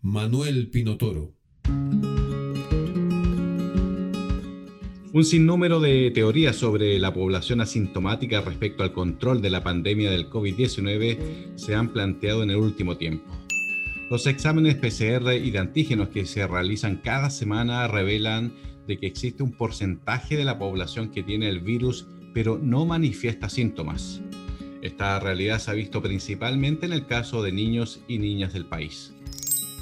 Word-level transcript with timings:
Manuel 0.00 0.70
Pinotoro. 0.70 1.34
Un 5.12 5.24
sinnúmero 5.24 5.80
de 5.80 6.12
teorías 6.12 6.54
sobre 6.54 7.00
la 7.00 7.12
población 7.12 7.60
asintomática 7.60 8.40
respecto 8.40 8.84
al 8.84 8.92
control 8.92 9.42
de 9.42 9.50
la 9.50 9.64
pandemia 9.64 10.12
del 10.12 10.30
COVID-19 10.30 11.56
se 11.56 11.74
han 11.74 11.92
planteado 11.92 12.44
en 12.44 12.50
el 12.50 12.58
último 12.58 12.96
tiempo. 12.96 13.26
Los 14.08 14.28
exámenes 14.28 14.76
PCR 14.76 15.32
y 15.32 15.50
de 15.50 15.58
antígenos 15.58 16.10
que 16.10 16.26
se 16.26 16.46
realizan 16.46 17.00
cada 17.02 17.28
semana 17.28 17.88
revelan 17.88 18.52
de 18.86 18.98
que 18.98 19.08
existe 19.08 19.42
un 19.42 19.50
porcentaje 19.50 20.36
de 20.36 20.44
la 20.44 20.60
población 20.60 21.10
que 21.10 21.24
tiene 21.24 21.48
el 21.48 21.58
virus 21.58 22.06
pero 22.32 22.56
no 22.56 22.86
manifiesta 22.86 23.48
síntomas. 23.48 24.22
Esta 24.80 25.18
realidad 25.18 25.58
se 25.58 25.72
ha 25.72 25.74
visto 25.74 26.00
principalmente 26.00 26.86
en 26.86 26.92
el 26.92 27.06
caso 27.06 27.42
de 27.42 27.50
niños 27.50 28.00
y 28.06 28.18
niñas 28.18 28.52
del 28.52 28.66
país 28.66 29.17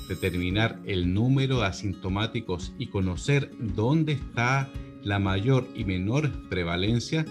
determinar 0.09 0.81
el 0.85 1.13
número 1.13 1.61
de 1.61 1.67
asintomáticos 1.67 2.73
y 2.79 2.87
conocer 2.87 3.51
dónde 3.59 4.13
está 4.13 4.71
la 5.03 5.19
mayor 5.19 5.67
y 5.75 5.85
menor 5.85 6.31
prevalencia, 6.49 7.25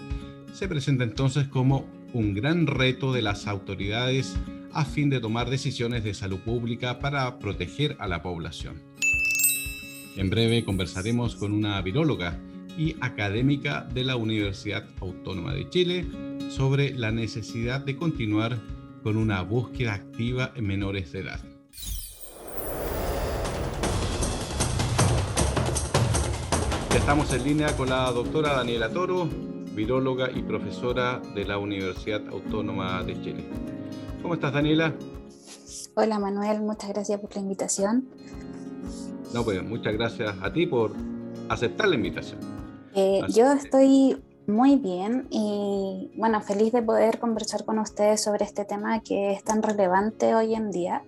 se 0.52 0.68
presenta 0.68 1.04
entonces 1.04 1.48
como 1.48 1.86
un 2.12 2.34
gran 2.34 2.66
reto 2.66 3.12
de 3.12 3.22
las 3.22 3.46
autoridades 3.46 4.36
a 4.72 4.84
fin 4.84 5.10
de 5.10 5.20
tomar 5.20 5.50
decisiones 5.50 6.04
de 6.04 6.14
salud 6.14 6.38
pública 6.38 6.98
para 6.98 7.38
proteger 7.38 7.96
a 7.98 8.08
la 8.08 8.22
población. 8.22 8.82
En 10.16 10.30
breve 10.30 10.64
conversaremos 10.64 11.36
con 11.36 11.52
una 11.52 11.80
viróloga 11.82 12.40
y 12.78 12.96
académica 13.00 13.82
de 13.92 14.04
la 14.04 14.16
Universidad 14.16 14.86
Autónoma 15.00 15.54
de 15.54 15.68
Chile 15.68 16.06
sobre 16.50 16.94
la 16.94 17.10
necesidad 17.10 17.80
de 17.80 17.96
continuar 17.96 18.58
con 19.02 19.16
una 19.16 19.42
búsqueda 19.42 19.94
activa 19.94 20.52
en 20.56 20.66
menores 20.66 21.12
de 21.12 21.20
edad. 21.20 21.55
Estamos 26.96 27.30
en 27.34 27.44
línea 27.44 27.76
con 27.76 27.90
la 27.90 28.10
doctora 28.10 28.54
Daniela 28.54 28.88
Toro, 28.88 29.28
viróloga 29.74 30.30
y 30.34 30.42
profesora 30.42 31.20
de 31.34 31.44
la 31.44 31.58
Universidad 31.58 32.26
Autónoma 32.28 33.04
de 33.04 33.20
Chile. 33.20 33.44
¿Cómo 34.22 34.32
estás, 34.32 34.54
Daniela? 34.54 34.94
Hola, 35.94 36.18
Manuel, 36.18 36.62
muchas 36.62 36.88
gracias 36.88 37.20
por 37.20 37.34
la 37.36 37.42
invitación. 37.42 38.08
No, 39.34 39.44
pues 39.44 39.62
muchas 39.62 39.92
gracias 39.92 40.34
a 40.42 40.50
ti 40.52 40.66
por 40.66 40.92
aceptar 41.50 41.86
la 41.88 41.96
invitación. 41.96 42.40
Eh, 42.94 43.20
yo 43.28 43.52
estoy 43.52 44.16
muy 44.46 44.76
bien 44.76 45.28
y 45.30 46.10
bueno, 46.16 46.40
feliz 46.40 46.72
de 46.72 46.80
poder 46.80 47.18
conversar 47.18 47.66
con 47.66 47.78
ustedes 47.78 48.22
sobre 48.22 48.46
este 48.46 48.64
tema 48.64 49.00
que 49.00 49.32
es 49.32 49.44
tan 49.44 49.62
relevante 49.62 50.34
hoy 50.34 50.54
en 50.54 50.70
día, 50.70 51.04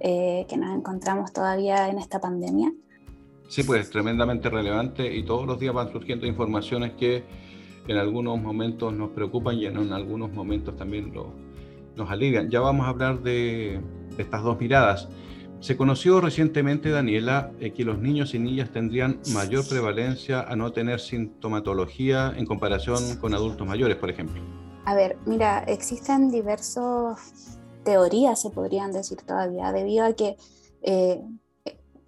eh, 0.00 0.44
que 0.48 0.58
nos 0.58 0.76
encontramos 0.76 1.32
todavía 1.32 1.88
en 1.88 1.98
esta 1.98 2.20
pandemia. 2.20 2.72
Sí, 3.54 3.62
pues 3.62 3.88
tremendamente 3.88 4.50
relevante 4.50 5.14
y 5.14 5.22
todos 5.22 5.46
los 5.46 5.60
días 5.60 5.72
van 5.72 5.92
surgiendo 5.92 6.26
informaciones 6.26 6.94
que 6.94 7.22
en 7.86 7.96
algunos 7.96 8.42
momentos 8.42 8.92
nos 8.92 9.10
preocupan 9.10 9.56
y 9.56 9.66
en 9.66 9.92
algunos 9.92 10.32
momentos 10.32 10.74
también 10.74 11.12
nos 11.94 12.10
alivian. 12.10 12.50
Ya 12.50 12.58
vamos 12.58 12.84
a 12.84 12.88
hablar 12.88 13.22
de 13.22 13.80
estas 14.18 14.42
dos 14.42 14.58
miradas. 14.58 15.08
Se 15.60 15.76
conoció 15.76 16.20
recientemente, 16.20 16.90
Daniela, 16.90 17.52
eh, 17.60 17.72
que 17.72 17.84
los 17.84 18.00
niños 18.00 18.34
y 18.34 18.40
niñas 18.40 18.72
tendrían 18.72 19.20
mayor 19.32 19.64
prevalencia 19.68 20.40
a 20.40 20.56
no 20.56 20.72
tener 20.72 20.98
sintomatología 20.98 22.34
en 22.36 22.46
comparación 22.46 23.18
con 23.20 23.34
adultos 23.34 23.64
mayores, 23.68 23.98
por 23.98 24.10
ejemplo. 24.10 24.42
A 24.84 24.96
ver, 24.96 25.16
mira, 25.26 25.60
existen 25.68 26.32
diversas 26.32 27.60
teorías, 27.84 28.42
se 28.42 28.50
podrían 28.50 28.90
decir 28.90 29.18
todavía, 29.24 29.70
debido 29.70 30.06
a 30.06 30.12
que 30.14 30.34
eh, 30.82 31.22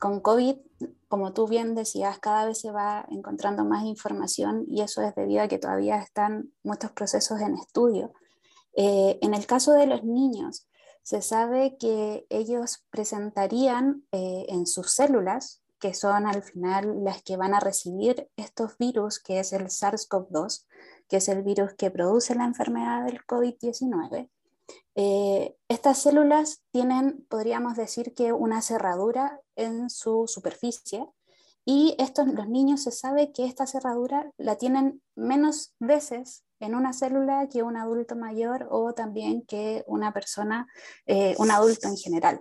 con 0.00 0.18
COVID 0.18 0.65
como 1.08 1.32
tú 1.32 1.46
bien 1.46 1.74
decías, 1.74 2.18
cada 2.18 2.46
vez 2.46 2.60
se 2.60 2.70
va 2.70 3.06
encontrando 3.10 3.64
más 3.64 3.84
información 3.84 4.64
y 4.68 4.82
eso 4.82 5.02
es 5.02 5.14
debido 5.14 5.42
a 5.42 5.48
que 5.48 5.58
todavía 5.58 5.98
están 5.98 6.52
muchos 6.62 6.90
procesos 6.92 7.40
en 7.40 7.54
estudio. 7.54 8.12
Eh, 8.74 9.18
en 9.22 9.34
el 9.34 9.46
caso 9.46 9.72
de 9.72 9.86
los 9.86 10.04
niños, 10.04 10.68
se 11.02 11.22
sabe 11.22 11.76
que 11.78 12.26
ellos 12.30 12.84
presentarían 12.90 14.04
eh, 14.10 14.46
en 14.48 14.66
sus 14.66 14.90
células, 14.90 15.62
que 15.78 15.94
son 15.94 16.26
al 16.26 16.42
final 16.42 17.04
las 17.04 17.22
que 17.22 17.36
van 17.36 17.54
a 17.54 17.60
recibir 17.60 18.28
estos 18.36 18.76
virus, 18.76 19.20
que 19.20 19.38
es 19.38 19.52
el 19.52 19.66
SARS-CoV-2, 19.66 20.66
que 21.08 21.18
es 21.18 21.28
el 21.28 21.42
virus 21.42 21.74
que 21.74 21.90
produce 21.90 22.34
la 22.34 22.44
enfermedad 22.44 23.04
del 23.04 23.20
COVID-19, 23.24 24.28
eh, 24.94 25.56
estas 25.68 25.98
células 25.98 26.62
tienen, 26.70 27.26
podríamos 27.28 27.76
decir 27.76 28.14
que 28.14 28.32
una 28.32 28.62
cerradura 28.62 29.40
en 29.54 29.90
su 29.90 30.24
superficie 30.26 31.06
y 31.64 31.96
estos, 31.98 32.28
los 32.28 32.48
niños 32.48 32.82
se 32.82 32.92
sabe 32.92 33.32
que 33.32 33.44
esta 33.44 33.66
cerradura 33.66 34.30
la 34.38 34.56
tienen 34.56 35.02
menos 35.16 35.74
veces 35.80 36.44
en 36.60 36.74
una 36.74 36.92
célula 36.92 37.48
que 37.50 37.62
un 37.62 37.76
adulto 37.76 38.16
mayor 38.16 38.68
o 38.70 38.94
también 38.94 39.44
que 39.44 39.84
una 39.86 40.12
persona, 40.12 40.68
eh, 41.06 41.34
un 41.38 41.50
adulto 41.50 41.88
en 41.88 41.96
general. 41.96 42.40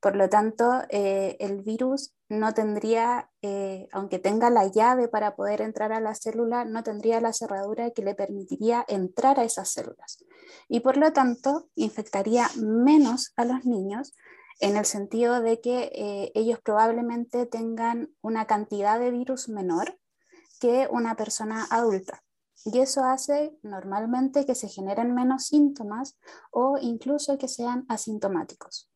Por 0.00 0.14
lo 0.16 0.28
tanto, 0.28 0.82
eh, 0.90 1.36
el 1.40 1.62
virus 1.62 2.14
no 2.28 2.52
tendría, 2.54 3.30
eh, 3.42 3.88
aunque 3.92 4.18
tenga 4.18 4.50
la 4.50 4.66
llave 4.66 5.08
para 5.08 5.36
poder 5.36 5.60
entrar 5.60 5.92
a 5.92 6.00
la 6.00 6.14
célula, 6.14 6.64
no 6.64 6.82
tendría 6.82 7.20
la 7.20 7.32
cerradura 7.32 7.90
que 7.90 8.02
le 8.02 8.14
permitiría 8.14 8.84
entrar 8.88 9.40
a 9.40 9.44
esas 9.44 9.70
células. 9.70 10.24
Y 10.68 10.80
por 10.80 10.96
lo 10.96 11.12
tanto, 11.12 11.68
infectaría 11.74 12.48
menos 12.56 13.32
a 13.36 13.44
los 13.44 13.64
niños 13.64 14.14
en 14.60 14.76
el 14.76 14.84
sentido 14.84 15.40
de 15.40 15.60
que 15.60 15.90
eh, 15.94 16.32
ellos 16.34 16.60
probablemente 16.60 17.46
tengan 17.46 18.10
una 18.22 18.46
cantidad 18.46 18.98
de 18.98 19.10
virus 19.10 19.48
menor 19.48 19.98
que 20.60 20.88
una 20.90 21.14
persona 21.16 21.66
adulta. 21.70 22.22
Y 22.64 22.78
eso 22.78 23.04
hace 23.04 23.56
normalmente 23.62 24.46
que 24.46 24.54
se 24.54 24.68
generen 24.68 25.14
menos 25.14 25.46
síntomas 25.46 26.18
o 26.50 26.78
incluso 26.80 27.38
que 27.38 27.48
sean 27.48 27.84
asintomáticos. 27.88 28.90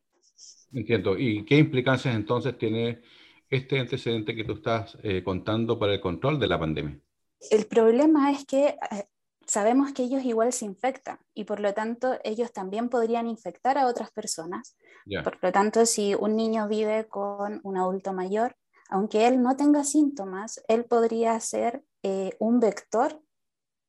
Entiendo. 0.73 1.17
¿Y 1.17 1.45
qué 1.45 1.57
implicancias 1.57 2.15
entonces 2.15 2.57
tiene 2.57 3.01
este 3.49 3.79
antecedente 3.79 4.35
que 4.35 4.43
tú 4.43 4.53
estás 4.53 4.97
eh, 5.03 5.23
contando 5.23 5.77
para 5.77 5.93
el 5.93 6.01
control 6.01 6.39
de 6.39 6.47
la 6.47 6.59
pandemia? 6.59 6.99
El 7.49 7.65
problema 7.65 8.31
es 8.31 8.45
que 8.45 8.67
eh, 8.67 9.05
sabemos 9.45 9.91
que 9.91 10.03
ellos 10.03 10.23
igual 10.23 10.53
se 10.53 10.65
infectan 10.65 11.19
y 11.33 11.43
por 11.43 11.59
lo 11.59 11.73
tanto 11.73 12.17
ellos 12.23 12.53
también 12.53 12.89
podrían 12.89 13.27
infectar 13.27 13.77
a 13.77 13.87
otras 13.87 14.11
personas. 14.11 14.77
Por 15.23 15.39
lo 15.41 15.51
tanto, 15.51 15.85
si 15.85 16.13
un 16.13 16.35
niño 16.35 16.67
vive 16.67 17.07
con 17.07 17.59
un 17.63 17.77
adulto 17.77 18.13
mayor, 18.13 18.55
aunque 18.89 19.27
él 19.27 19.41
no 19.41 19.55
tenga 19.55 19.83
síntomas, 19.83 20.63
él 20.67 20.85
podría 20.85 21.39
ser 21.39 21.83
eh, 22.03 22.31
un 22.39 22.59
vector 22.59 23.19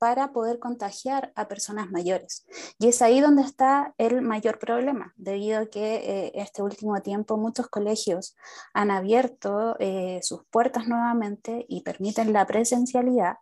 para 0.03 0.33
poder 0.33 0.59
contagiar 0.59 1.33
a 1.37 1.47
personas 1.47 1.93
mayores. 1.93 2.45
Y 2.81 2.89
es 2.89 3.03
ahí 3.03 3.21
donde 3.21 3.43
está 3.43 3.95
el 3.99 4.21
mayor 4.21 4.59
problema, 4.59 5.15
debido 5.15 5.61
a 5.61 5.67
que 5.67 5.95
eh, 5.95 6.33
este 6.35 6.61
último 6.61 7.01
tiempo 7.03 7.37
muchos 7.37 7.69
colegios 7.69 8.35
han 8.75 8.91
abierto 8.91 9.77
eh, 9.79 10.19
sus 10.25 10.45
puertas 10.51 10.89
nuevamente 10.89 11.67
y 11.69 11.83
permiten 11.83 12.33
la 12.33 12.45
presencialidad. 12.49 13.37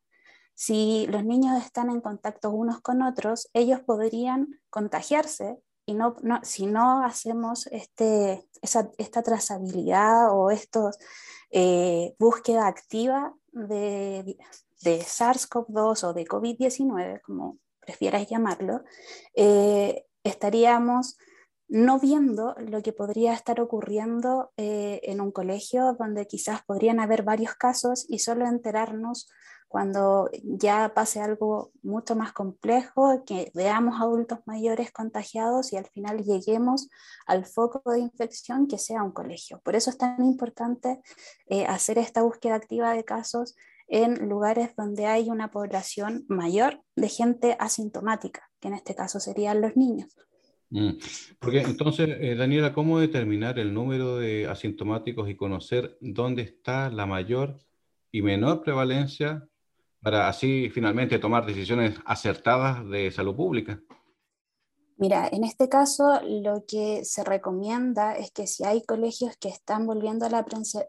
Si 0.55 1.07
los 1.07 1.25
niños 1.25 1.65
están 1.65 1.89
en 1.89 2.03
contacto 2.03 2.51
unos 2.51 2.83
con 2.83 3.01
otros, 3.01 3.49
ellos 3.55 3.81
podrían 3.81 4.61
contagiarse 4.69 5.57
y 5.87 5.95
no, 5.95 6.15
si 6.43 6.67
no 6.67 7.03
hacemos 7.07 7.69
este, 7.69 8.47
esta 8.61 9.23
trazabilidad 9.23 10.39
o 10.39 10.51
esta 10.51 10.91
eh, 11.51 12.15
búsqueda 12.19 12.67
activa 12.67 13.35
de, 13.53 14.37
de 14.83 15.01
SARS-CoV-2 15.01 16.05
o 16.05 16.13
de 16.13 16.27
COVID-19, 16.27 17.21
como 17.23 17.59
prefieras 17.81 18.27
llamarlo, 18.29 18.83
eh, 19.35 20.05
estaríamos 20.25 21.19
no 21.69 22.01
viendo 22.01 22.57
lo 22.59 22.83
que 22.83 22.93
podría 22.93 23.33
estar 23.33 23.61
ocurriendo 23.61 24.53
eh, 24.57 25.01
en 25.05 25.21
un 25.21 25.31
colegio 25.31 25.95
donde 25.99 26.27
quizás 26.27 26.63
podrían 26.65 26.99
haber 26.99 27.23
varios 27.23 27.55
casos 27.55 28.05
y 28.09 28.19
solo 28.19 28.47
enterarnos 28.47 29.29
cuando 29.71 30.29
ya 30.43 30.93
pase 30.95 31.21
algo 31.21 31.71
mucho 31.85 32.17
más 32.17 32.33
complejo, 32.33 33.23
que 33.25 33.53
veamos 33.55 34.01
adultos 34.01 34.41
mayores 34.45 34.91
contagiados 34.91 35.73
y 35.73 35.77
al 35.77 35.87
final 35.87 36.25
lleguemos 36.25 36.89
al 37.25 37.47
foco 37.47 37.93
de 37.93 38.01
infección 38.01 38.67
que 38.67 38.79
sea 38.79 39.05
un 39.05 39.13
colegio. 39.13 39.61
Por 39.63 39.77
eso 39.77 39.91
es 39.91 39.97
tan 39.97 40.25
importante 40.25 41.01
eh, 41.47 41.67
hacer 41.67 41.99
esta 41.99 42.23
búsqueda 42.23 42.57
activa 42.57 42.95
de 42.95 43.05
casos 43.05 43.55
en 43.91 44.29
lugares 44.29 44.75
donde 44.77 45.07
hay 45.07 45.29
una 45.29 45.51
población 45.51 46.25
mayor 46.29 46.81
de 46.95 47.09
gente 47.09 47.57
asintomática, 47.59 48.49
que 48.61 48.69
en 48.69 48.75
este 48.75 48.95
caso 48.95 49.19
serían 49.19 49.61
los 49.61 49.77
niños. 49.77 50.17
Mm. 50.71 50.93
Porque 51.41 51.63
entonces, 51.63 52.09
eh, 52.21 52.37
Daniela, 52.37 52.73
¿cómo 52.73 53.01
determinar 53.01 53.59
el 53.59 53.75
número 53.75 54.17
de 54.17 54.47
asintomáticos 54.47 55.29
y 55.29 55.35
conocer 55.35 55.99
dónde 56.01 56.43
está 56.43 56.89
la 56.91 57.07
mayor 57.07 57.59
y 58.13 58.23
menor 58.23 58.63
prevalencia 58.63 59.47
para 60.01 60.29
así 60.29 60.71
finalmente 60.71 61.19
tomar 61.19 61.45
decisiones 61.45 61.97
acertadas 62.05 62.89
de 62.89 63.11
salud 63.11 63.35
pública? 63.35 63.81
Mira, 65.01 65.31
en 65.33 65.45
este 65.45 65.71
caso 65.71 66.21
lo 66.25 66.67
que 66.67 67.07
se 67.07 67.25
recomienda 67.25 68.19
es 68.19 68.33
que 68.33 68.47
si 68.47 68.65
hay 68.65 68.83
colegios 68.83 69.35
que 69.39 69.49
están 69.49 69.87
volviendo 69.87 70.27
a 70.27 70.29
la 70.29 70.45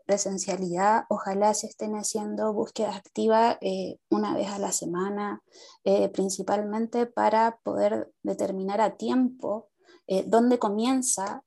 presencialidad, 0.06 1.06
ojalá 1.08 1.54
se 1.54 1.68
estén 1.68 1.94
haciendo 1.94 2.52
búsquedas 2.52 2.98
activas 2.98 3.58
eh, 3.62 4.00
una 4.10 4.36
vez 4.36 4.50
a 4.50 4.60
la 4.60 4.74
semana, 4.74 5.42
eh, 5.86 6.10
principalmente 6.10 7.06
para 7.06 7.58
poder 7.64 8.12
determinar 8.22 8.82
a 8.82 8.98
tiempo 8.98 9.70
eh, 10.08 10.26
dónde 10.28 10.60
comienza 10.60 11.46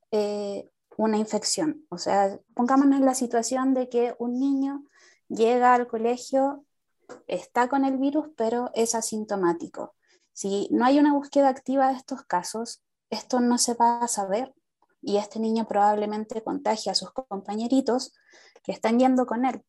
una 0.97 1.19
infección. 1.19 1.85
O 1.91 1.99
sea, 1.99 2.41
pongámonos 2.55 2.99
en 2.99 3.05
la 3.05 3.15
situación 3.15 3.75
de 3.75 3.91
que 3.91 4.15
un 4.19 4.39
niño 4.39 4.87
llega 5.29 5.75
al 5.75 5.87
colegio 5.87 6.65
está 7.27 7.69
con 7.69 7.85
el 7.85 7.99
virus, 7.99 8.29
pero 8.39 8.71
es 8.73 8.95
asintomático. 8.95 9.97
Si 10.35 10.69
no 10.73 10.85
hay 10.85 10.99
una 10.99 11.15
búsqueda 11.15 11.49
activa 11.49 11.89
de 11.89 11.95
estos 11.95 12.25
casos, 12.25 12.83
esto 13.09 13.41
no 13.41 13.57
se 13.57 13.75
va 13.75 14.01
a 14.01 14.09
saber 14.09 14.53
y 15.01 15.19
este 15.19 15.39
niño 15.39 15.67
probablemente 15.67 16.43
contagia 16.43 16.93
a 16.93 16.97
sus 16.97 17.13
compañeritos 17.13 18.13
que 18.65 18.73
están 18.73 18.99
yendo 18.99 19.27
con 19.27 19.45
él. 19.45 19.65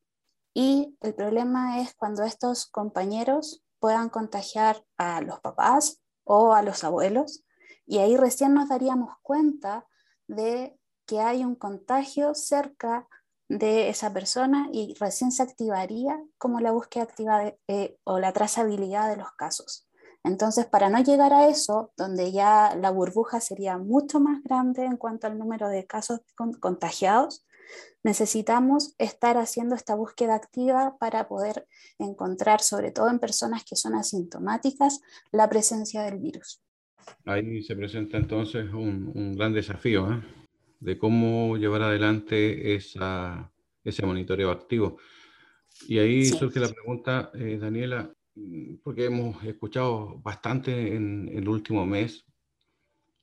Y 0.54 0.98
el 1.02 1.14
problema 1.14 1.82
es 1.82 1.94
cuando 1.94 2.24
estos 2.24 2.66
compañeros 2.66 3.64
puedan 3.80 4.10
contagiar 4.10 4.84
a 4.98 5.22
los 5.22 5.40
papás 5.42 6.02
o 6.24 6.54
a 6.54 6.64
los 6.64 6.84
abuelos 6.84 7.44
y 7.86 8.00
ahí 8.00 8.18
recién 8.18 8.56
nos 8.56 8.70
daríamos 8.70 9.14
cuenta 9.22 9.86
de 10.28 10.80
que 11.06 11.20
hay 11.20 11.46
un 11.46 11.56
contagio 11.56 12.34
cerca 12.34 13.08
de 13.48 13.90
esa 13.90 14.12
persona 14.12 14.70
y 14.72 14.96
recién 15.00 15.32
se 15.32 15.44
activaría 15.44 16.20
como 16.40 16.60
la 16.60 16.72
búsqueda 16.72 17.04
activa 17.04 17.54
eh, 17.68 18.00
o 18.04 18.18
la 18.18 18.34
trazabilidad 18.34 19.10
de 19.10 19.18
los 19.18 19.32
casos. 19.34 19.88
Entonces, 20.26 20.66
para 20.66 20.90
no 20.90 21.02
llegar 21.02 21.32
a 21.34 21.48
eso, 21.48 21.94
donde 21.96 22.32
ya 22.32 22.76
la 22.76 22.92
burbuja 22.92 23.40
sería 23.40 23.78
mucho 23.78 24.20
más 24.20 24.44
grande 24.44 24.84
en 24.84 24.98
cuanto 24.98 25.28
al 25.28 25.38
número 25.38 25.70
de 25.70 25.86
casos 25.86 26.20
contagiados, 26.60 27.46
necesitamos 28.04 28.96
estar 28.98 29.38
haciendo 29.38 29.76
esta 29.76 29.96
búsqueda 29.96 30.36
activa 30.36 30.98
para 31.00 31.28
poder 31.28 31.68
encontrar, 31.98 32.62
sobre 32.62 32.92
todo 32.92 33.10
en 33.10 33.20
personas 33.20 33.64
que 33.64 33.76
son 33.76 33.96
asintomáticas, 33.96 35.02
la 35.32 35.48
presencia 35.50 36.04
del 36.04 36.20
virus. 36.20 36.62
Ahí 37.26 37.64
se 37.64 37.76
presenta 37.76 38.18
entonces 38.18 38.66
un, 38.74 39.12
un 39.16 39.36
gran 39.36 39.54
desafío. 39.54 40.12
¿eh? 40.12 40.24
de 40.80 40.98
cómo 40.98 41.58
llevar 41.58 41.82
adelante 41.82 42.76
esa, 42.76 43.52
ese 43.84 44.06
monitoreo 44.06 44.52
activo. 44.52 44.98
Y 45.88 45.98
ahí 45.98 46.26
surge 46.26 46.60
la 46.60 46.70
pregunta, 46.70 47.32
eh, 47.34 47.58
Daniela, 47.60 48.14
porque 48.84 49.06
hemos 49.06 49.44
escuchado 49.44 50.20
bastante 50.20 50.96
en 50.96 51.30
el 51.34 51.48
último 51.48 51.86
mes 51.86 52.26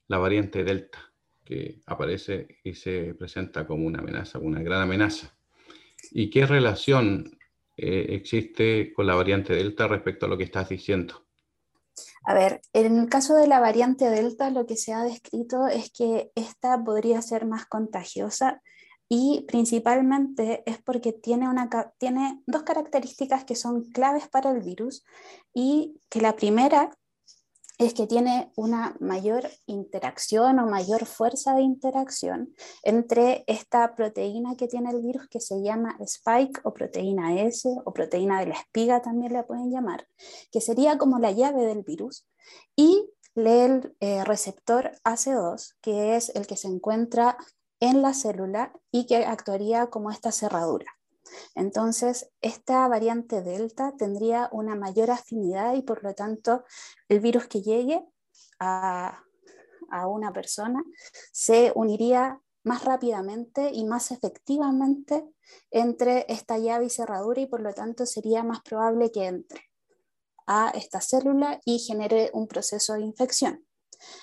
la 0.08 0.18
variante 0.18 0.64
Delta, 0.64 0.98
que 1.44 1.80
aparece 1.86 2.58
y 2.64 2.74
se 2.74 3.14
presenta 3.14 3.66
como 3.66 3.86
una 3.86 4.00
amenaza, 4.00 4.38
una 4.38 4.62
gran 4.62 4.82
amenaza. 4.82 5.34
¿Y 6.10 6.30
qué 6.30 6.46
relación 6.46 7.38
eh, 7.76 8.06
existe 8.10 8.92
con 8.92 9.06
la 9.06 9.14
variante 9.14 9.54
Delta 9.54 9.86
respecto 9.88 10.26
a 10.26 10.28
lo 10.28 10.36
que 10.36 10.44
estás 10.44 10.68
diciendo? 10.68 11.24
A 12.24 12.34
ver, 12.34 12.60
en 12.72 12.98
el 12.98 13.08
caso 13.08 13.34
de 13.36 13.48
la 13.48 13.60
variante 13.60 14.08
Delta, 14.08 14.50
lo 14.50 14.66
que 14.66 14.76
se 14.76 14.92
ha 14.92 15.02
descrito 15.02 15.66
es 15.66 15.90
que 15.90 16.30
esta 16.34 16.82
podría 16.82 17.20
ser 17.20 17.46
más 17.46 17.66
contagiosa 17.66 18.62
y 19.08 19.44
principalmente 19.48 20.62
es 20.66 20.80
porque 20.82 21.12
tiene, 21.12 21.48
una, 21.48 21.68
tiene 21.98 22.42
dos 22.46 22.62
características 22.62 23.44
que 23.44 23.56
son 23.56 23.84
claves 23.90 24.28
para 24.28 24.50
el 24.50 24.60
virus 24.60 25.04
y 25.52 26.00
que 26.08 26.20
la 26.20 26.34
primera 26.34 26.90
es 27.78 27.94
que 27.94 28.06
tiene 28.06 28.52
una 28.56 28.96
mayor 29.00 29.48
interacción 29.66 30.58
o 30.58 30.66
mayor 30.66 31.06
fuerza 31.06 31.54
de 31.54 31.62
interacción 31.62 32.54
entre 32.82 33.44
esta 33.46 33.94
proteína 33.94 34.56
que 34.56 34.68
tiene 34.68 34.90
el 34.90 35.02
virus 35.02 35.28
que 35.28 35.40
se 35.40 35.62
llama 35.62 35.96
spike 36.00 36.60
o 36.64 36.72
proteína 36.72 37.40
S 37.42 37.68
o 37.84 37.92
proteína 37.92 38.40
de 38.40 38.46
la 38.46 38.54
espiga 38.54 39.02
también 39.02 39.32
la 39.32 39.46
pueden 39.46 39.70
llamar, 39.70 40.06
que 40.50 40.60
sería 40.60 40.98
como 40.98 41.18
la 41.18 41.32
llave 41.32 41.64
del 41.64 41.82
virus, 41.82 42.26
y 42.76 43.10
el 43.34 43.96
eh, 44.00 44.24
receptor 44.24 44.92
AC2, 45.04 45.74
que 45.80 46.16
es 46.16 46.30
el 46.34 46.46
que 46.46 46.56
se 46.56 46.68
encuentra 46.68 47.36
en 47.82 48.00
la 48.00 48.14
célula 48.14 48.72
y 48.92 49.06
que 49.06 49.26
actuaría 49.26 49.88
como 49.88 50.12
esta 50.12 50.30
cerradura. 50.30 50.86
Entonces, 51.56 52.30
esta 52.40 52.86
variante 52.86 53.42
Delta 53.42 53.94
tendría 53.98 54.48
una 54.52 54.76
mayor 54.76 55.10
afinidad 55.10 55.74
y 55.74 55.82
por 55.82 56.04
lo 56.04 56.14
tanto 56.14 56.62
el 57.08 57.18
virus 57.18 57.48
que 57.48 57.60
llegue 57.60 58.06
a, 58.60 59.24
una 60.08 60.32
persona 60.32 60.82
se 61.32 61.70
uniría 61.74 62.40
más 62.64 62.84
rápidamente 62.84 63.72
y 63.74 63.84
más 63.84 64.10
efectivamente 64.10 65.28
entre 65.70 66.24
esta 66.28 66.56
llave 66.56 66.86
y 66.86 66.90
cerradura 66.90 67.42
y 67.42 67.46
por 67.46 67.60
lo 67.60 67.74
tanto 67.74 68.06
sería 68.06 68.42
más 68.42 68.62
probable 68.62 69.10
que 69.10 69.26
entre 69.26 69.60
a 70.46 70.70
esta 70.70 71.02
célula 71.02 71.60
y 71.66 71.78
genere 71.78 72.30
un 72.32 72.48
proceso 72.48 72.94
de 72.94 73.02
infección. 73.02 73.66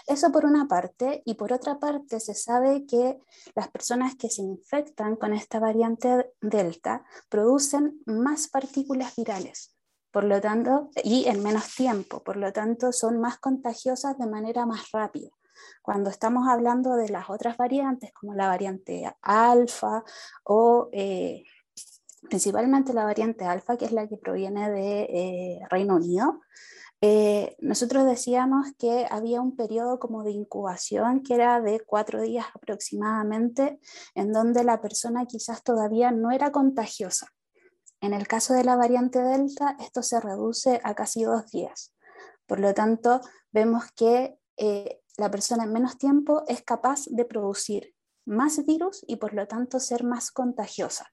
Eso 0.08 0.32
por 0.32 0.46
una 0.46 0.68
parte, 0.68 1.22
y 1.26 1.36
por 1.36 1.54
otra 1.54 1.80
parte 1.80 2.20
se 2.20 2.34
sabe 2.34 2.86
que 2.86 3.20
las 3.56 3.70
personas 3.70 4.16
que 4.16 4.30
se 4.30 4.42
infectan 4.42 5.16
con 5.16 5.34
esta 5.34 5.60
variante 5.60 6.34
Delta 6.42 7.06
producen 7.30 8.02
más 8.06 8.48
partículas 8.48 9.16
virales, 9.16 9.76
por 10.12 10.24
lo 10.24 10.42
tanto, 10.42 10.90
y 11.04 11.26
en 11.28 11.44
menos 11.44 11.76
tiempo, 11.76 12.24
por 12.24 12.38
lo 12.38 12.52
tanto 12.52 12.92
son 12.92 13.20
más 13.20 13.38
contagiosas 13.40 14.18
de 14.18 14.28
manera 14.28 14.66
más 14.66 14.92
rápida. 14.92 15.30
Cuando 15.82 16.10
estamos 16.10 16.48
hablando 16.48 16.96
de 16.96 17.10
las 17.10 17.30
otras 17.30 17.58
variantes, 17.58 18.12
como 18.14 18.34
la 18.34 18.48
variante 18.48 19.14
alfa 19.22 20.04
o 20.44 20.90
eh, 20.92 21.44
principalmente 22.28 22.94
la 22.94 23.06
variante 23.06 23.46
alfa, 23.46 23.78
que 23.78 23.86
es 23.86 23.92
la 23.92 24.08
que 24.08 24.18
proviene 24.18 24.70
de 24.70 25.02
eh, 25.04 25.60
Reino 25.70 25.96
Unido, 25.96 26.42
eh, 27.02 27.56
nosotros 27.60 28.06
decíamos 28.06 28.68
que 28.78 29.08
había 29.10 29.42
un 29.42 29.56
periodo 29.56 30.00
como 30.00 30.24
de 30.24 30.32
incubación 30.32 31.24
que 31.24 31.36
era 31.36 31.62
de 31.62 31.80
cuatro 31.80 32.22
días 32.22 32.46
aproximadamente, 32.54 33.80
en 34.16 34.34
donde 34.34 34.64
la 34.64 34.82
persona 34.82 35.26
quizás 35.26 35.64
todavía 35.64 36.12
no 36.12 36.32
era 36.32 36.52
contagiosa. 36.52 37.28
En 38.02 38.14
el 38.14 38.28
caso 38.28 38.54
de 38.54 38.64
la 38.64 38.76
variante 38.76 39.22
Delta, 39.22 39.76
esto 39.80 40.04
se 40.04 40.20
reduce 40.20 40.82
a 40.84 40.94
casi 40.94 41.24
dos 41.24 41.50
días. 41.52 41.94
Por 42.46 42.60
lo 42.60 42.74
tanto, 42.74 43.22
vemos 43.52 43.86
que 43.96 44.38
eh, 44.58 45.02
la 45.18 45.32
persona 45.32 45.64
en 45.64 45.74
menos 45.74 45.98
tiempo 45.98 46.44
es 46.48 46.64
capaz 46.64 47.06
de 47.08 47.26
producir 47.26 47.94
más 48.26 48.66
virus 48.66 49.04
y 49.08 49.18
por 49.18 49.34
lo 49.34 49.48
tanto 49.48 49.80
ser 49.80 50.04
más 50.04 50.32
contagiosa. 50.32 51.12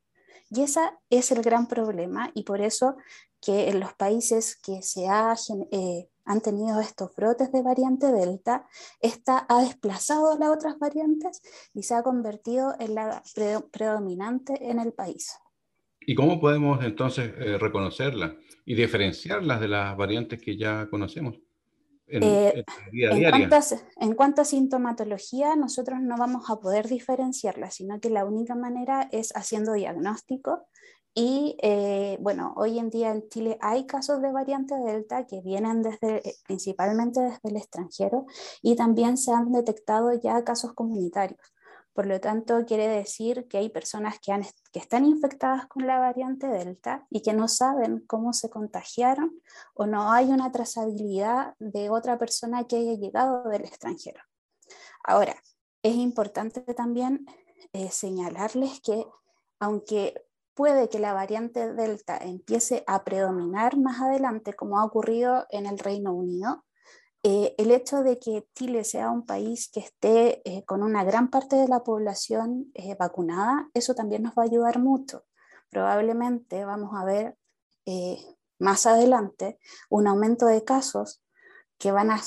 Y 0.50 0.62
ese 0.62 0.80
es 1.10 1.32
el 1.32 1.42
gran 1.42 1.66
problema 1.66 2.30
y 2.34 2.44
por 2.44 2.60
eso 2.60 2.96
que 3.40 3.68
en 3.68 3.80
los 3.80 3.94
países 3.94 4.56
que 4.56 4.82
se 4.82 5.04
eh, 5.04 6.08
han 6.24 6.40
tenido 6.40 6.80
estos 6.80 7.14
brotes 7.14 7.52
de 7.52 7.62
variante 7.62 8.10
Delta, 8.12 8.66
esta 9.00 9.46
ha 9.48 9.62
desplazado 9.62 10.32
a 10.32 10.38
las 10.38 10.50
otras 10.50 10.78
variantes 10.78 11.42
y 11.72 11.82
se 11.82 11.94
ha 11.94 12.02
convertido 12.02 12.74
en 12.78 12.94
la 12.94 13.22
predominante 13.70 14.70
en 14.70 14.80
el 14.80 14.92
país. 14.92 15.32
¿Y 16.00 16.14
cómo 16.14 16.40
podemos 16.40 16.84
entonces 16.84 17.32
eh, 17.38 17.58
reconocerla 17.58 18.36
y 18.64 18.74
diferenciarlas 18.74 19.60
de 19.60 19.68
las 19.68 19.96
variantes 19.96 20.40
que 20.40 20.56
ya 20.56 20.88
conocemos? 20.88 21.36
Eh, 22.08 22.64
en, 22.92 24.14
cuanto 24.14 24.42
a, 24.42 24.44
sintomatología, 24.44 25.56
nosotros 25.56 26.00
no 26.00 26.16
vamos 26.16 26.48
a 26.48 26.56
poder 26.60 26.86
diferenciarla, 26.88 27.70
sino 27.70 28.00
que 28.00 28.10
la 28.10 28.24
única 28.24 28.54
manera 28.54 29.08
es 29.10 29.32
haciendo 29.34 29.72
diagnóstico. 29.72 30.66
Y 31.14 31.56
eh, 31.62 32.18
bueno, 32.20 32.52
hoy 32.56 32.78
en 32.78 32.90
día 32.90 33.10
en 33.10 33.26
Chile 33.30 33.56
hay 33.62 33.86
casos 33.86 34.20
de 34.20 34.30
variante 34.30 34.74
Delta 34.74 35.26
que 35.26 35.40
vienen 35.40 35.82
desde, 35.82 36.28
eh, 36.28 36.34
principalmente 36.46 37.20
desde 37.20 37.48
el 37.48 37.56
extranjero 37.56 38.26
y 38.60 38.76
también 38.76 39.16
se 39.16 39.32
han 39.32 39.50
detectado 39.50 40.12
ya 40.12 40.44
casos 40.44 40.74
comunitarios. 40.74 41.40
Por 41.96 42.04
lo 42.04 42.20
tanto, 42.20 42.66
quiere 42.66 42.88
decir 42.88 43.48
que 43.48 43.56
hay 43.56 43.70
personas 43.70 44.16
que, 44.20 44.38
están 44.78 45.06
infectadas 45.06 45.66
con 45.66 45.86
la 45.86 45.98
variante 45.98 46.46
Delta 46.46 47.06
y 47.08 47.22
que 47.22 47.32
no 47.32 47.48
saben 47.48 48.04
cómo 48.06 48.34
se 48.34 48.50
contagiaron 48.50 49.40
o 49.72 49.86
no 49.86 50.12
hay 50.12 50.26
una 50.26 50.52
trazabilidad 50.52 51.54
de 51.58 51.88
otra 51.88 52.18
persona 52.18 52.64
que 52.64 52.76
haya 52.76 52.92
llegado 52.92 53.48
del 53.48 53.64
extranjero. 53.64 54.20
Ahora, 55.04 55.34
es 55.82 55.94
importante 55.94 56.60
también 56.74 57.24
eh, 57.72 57.88
señalarles 57.90 58.82
que 58.82 59.06
aunque 59.58 60.22
puede 60.52 60.90
que 60.90 60.98
la 60.98 61.14
variante 61.14 61.72
Delta 61.72 62.18
empiece 62.18 62.84
a 62.86 63.04
predominar 63.04 63.78
más 63.78 64.02
adelante, 64.02 64.52
como 64.52 64.78
ha 64.78 64.84
ocurrido 64.84 65.46
en 65.48 65.64
el 65.64 65.78
Reino 65.78 66.12
Unido, 66.12 66.65
eh, 67.28 67.56
el 67.58 67.72
hecho 67.72 68.04
de 68.04 68.20
que 68.20 68.46
Chile 68.54 68.84
sea 68.84 69.10
un 69.10 69.26
país 69.26 69.68
que 69.68 69.80
esté 69.80 70.48
eh, 70.48 70.64
con 70.64 70.84
una 70.84 71.02
gran 71.02 71.28
parte 71.28 71.56
de 71.56 71.66
la 71.66 71.82
población 71.82 72.70
eh, 72.74 72.94
vacunada, 72.94 73.68
eso 73.74 73.96
también 73.96 74.22
nos 74.22 74.34
va 74.34 74.42
a 74.42 74.46
ayudar 74.46 74.78
mucho. 74.78 75.24
Probablemente 75.68 76.64
vamos 76.64 76.92
a 76.94 77.04
ver 77.04 77.36
más 78.60 78.86
adelante 78.86 79.58
un 79.90 80.06
aumento 80.06 80.46
de 80.46 80.62
casos 80.62 81.20
que 81.78 81.90
van 81.90 82.12
a 82.12 82.22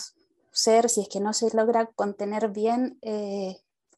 ser, 0.51 0.89
si 0.89 0.99
es 1.03 1.07
que 1.07 1.21
no 1.21 1.31
se 1.31 1.55
logra 1.55 1.85
contener 1.95 2.49
bien 2.49 2.99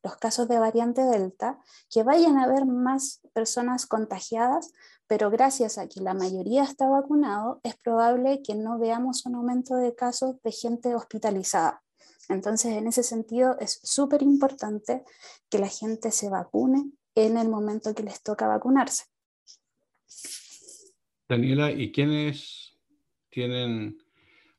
los 0.03 0.17
casos 0.17 0.47
de 0.47 0.59
variante 0.59 1.01
Delta, 1.03 1.59
que 1.89 2.03
vayan 2.03 2.37
a 2.37 2.45
haber 2.45 2.65
más 2.65 3.21
personas 3.33 3.85
contagiadas, 3.85 4.73
pero 5.07 5.29
gracias 5.29 5.77
a 5.77 5.87
que 5.87 6.01
la 6.01 6.13
mayoría 6.13 6.63
está 6.63 6.87
vacunado, 6.87 7.59
es 7.63 7.75
probable 7.75 8.41
que 8.43 8.55
no 8.55 8.79
veamos 8.79 9.25
un 9.25 9.35
aumento 9.35 9.75
de 9.75 9.95
casos 9.95 10.41
de 10.43 10.51
gente 10.51 10.95
hospitalizada. 10.95 11.83
Entonces, 12.29 12.73
en 12.73 12.87
ese 12.87 13.03
sentido, 13.03 13.57
es 13.59 13.79
súper 13.83 14.21
importante 14.21 15.03
que 15.49 15.59
la 15.59 15.67
gente 15.67 16.11
se 16.11 16.29
vacune 16.29 16.91
en 17.15 17.37
el 17.37 17.49
momento 17.49 17.93
que 17.93 18.03
les 18.03 18.23
toca 18.23 18.47
vacunarse. 18.47 19.05
Daniela, 21.27 21.71
¿y 21.71 21.91
quiénes 21.91 22.77
tienen 23.29 23.97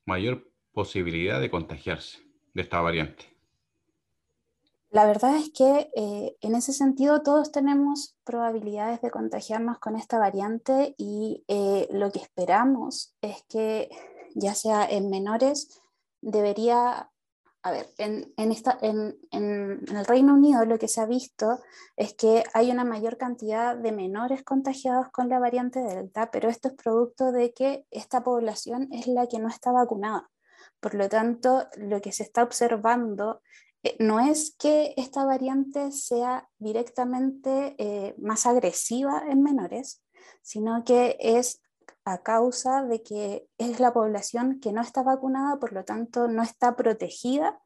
mayor 0.05 0.51
posibilidad 0.73 1.41
de 1.41 1.51
contagiarse 1.51 2.19
de 2.55 2.63
esta 2.63 2.81
variante? 2.81 3.32
La 4.93 5.07
verdad 5.07 5.37
es 5.37 5.51
que 5.55 5.91
eh, 5.97 6.37
en 6.43 6.55
ese 6.55 6.75
sentido 6.75 7.23
todos 7.23 7.51
tenemos 7.51 8.15
probabilidades 8.25 9.01
de 9.01 9.11
contagiarnos 9.11 9.79
con 9.79 9.97
esta 9.97 10.19
variante 10.19 10.95
y 10.99 11.45
eh, 11.49 11.89
lo 11.91 12.13
que 12.13 12.19
esperamos 12.19 13.17
es 13.23 13.43
que 13.49 13.89
ya 14.35 14.55
sea 14.55 14.85
en 14.85 15.09
menores, 15.09 15.81
debería, 16.21 17.11
a 17.63 17.71
ver, 17.71 17.89
en, 17.97 18.35
esta, 18.37 18.77
en, 18.83 19.17
el 19.31 20.05
Reino 20.05 20.35
Unido 20.35 20.67
lo 20.67 20.79
que 20.79 20.89
se 20.89 21.01
ha 21.01 21.07
visto 21.07 21.61
es 21.97 22.13
que 22.13 22.45
hay 22.53 22.71
una 22.71 22.85
mayor 22.85 23.17
cantidad 23.17 23.75
de 23.75 23.93
menores 23.93 24.45
contagiados 24.45 25.09
con 25.09 25.31
la 25.31 25.39
variante 25.39 25.81
Delta, 25.81 26.31
pero 26.31 26.51
esto 26.51 26.69
es 26.69 26.75
producto 26.75 27.33
de 27.33 27.55
que 27.55 27.87
esta 27.91 28.23
población 28.23 28.89
es 28.93 29.07
la 29.07 29.27
que 29.27 29.39
no 29.39 29.49
está 29.49 29.73
vacunada. 29.73 30.29
Por 30.81 30.95
lo 30.95 31.09
tanto, 31.09 31.67
lo 31.79 32.03
que 32.03 32.13
se 32.13 32.25
está 32.25 32.43
observando 32.43 33.41
no 33.99 34.21
es 34.21 34.55
que 34.59 34.95
esta 34.97 35.25
variante 35.25 35.91
sea 35.93 36.49
directamente 36.59 37.75
eh, 37.79 38.15
más 38.19 38.47
agresiva 38.47 39.25
en 39.29 39.43
menores, 39.43 40.03
sino 40.43 40.85
que 40.85 41.17
es 41.21 41.61
a 42.05 42.23
causa 42.23 42.85
de 42.85 43.03
que 43.03 43.49
es 43.59 43.81
la 43.81 43.93
población 43.93 44.61
que 44.61 44.73
no 44.73 44.81
está 44.81 45.03
vacunada, 45.03 45.59
por 45.59 45.73
lo 45.73 45.85
tanto 45.85 46.29
no 46.29 46.43
está 46.43 46.77
protegida 46.77 47.61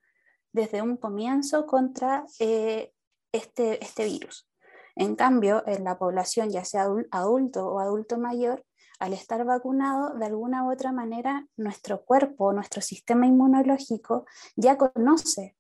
desde 0.52 0.82
un 0.82 0.96
comienzo 0.96 1.66
contra 1.66 2.25
eh, 2.38 2.92
este, 3.32 3.82
este 3.85 4.04
virus. 4.04 4.49
En 4.94 5.14
cambio, 5.14 5.62
en 5.66 5.85
la 5.85 5.99
población, 5.99 6.50
ya 6.50 6.64
sea 6.64 6.88
adulto 7.11 7.66
o 7.66 7.80
adulto 7.80 8.18
mayor, 8.18 8.64
al 8.99 9.12
estar 9.12 9.44
vacunado, 9.44 10.14
de 10.14 10.25
alguna 10.25 10.64
u 10.64 10.73
otra 10.73 10.92
manera, 10.92 11.46
nuestro 11.56 12.02
cuerpo, 12.04 12.54
nuestro 12.54 12.80
sistema 12.80 13.26
inmunológico 13.26 14.25
ya 14.56 14.78
conoce 14.78 15.54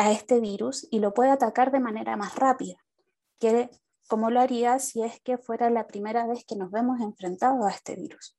a 0.00 0.10
este 0.12 0.40
virus 0.40 0.88
y 0.90 0.98
lo 0.98 1.12
puede 1.12 1.28
atacar 1.30 1.70
de 1.70 1.78
manera 1.78 2.16
más 2.16 2.34
rápida, 2.34 2.76
que 3.38 3.68
como 4.08 4.30
lo 4.30 4.40
haría 4.40 4.78
si 4.78 5.02
es 5.02 5.20
que 5.20 5.36
fuera 5.36 5.68
la 5.68 5.86
primera 5.86 6.26
vez 6.26 6.46
que 6.46 6.56
nos 6.56 6.70
vemos 6.70 7.02
enfrentados 7.02 7.66
a 7.66 7.70
este 7.70 7.96
virus. 7.96 8.34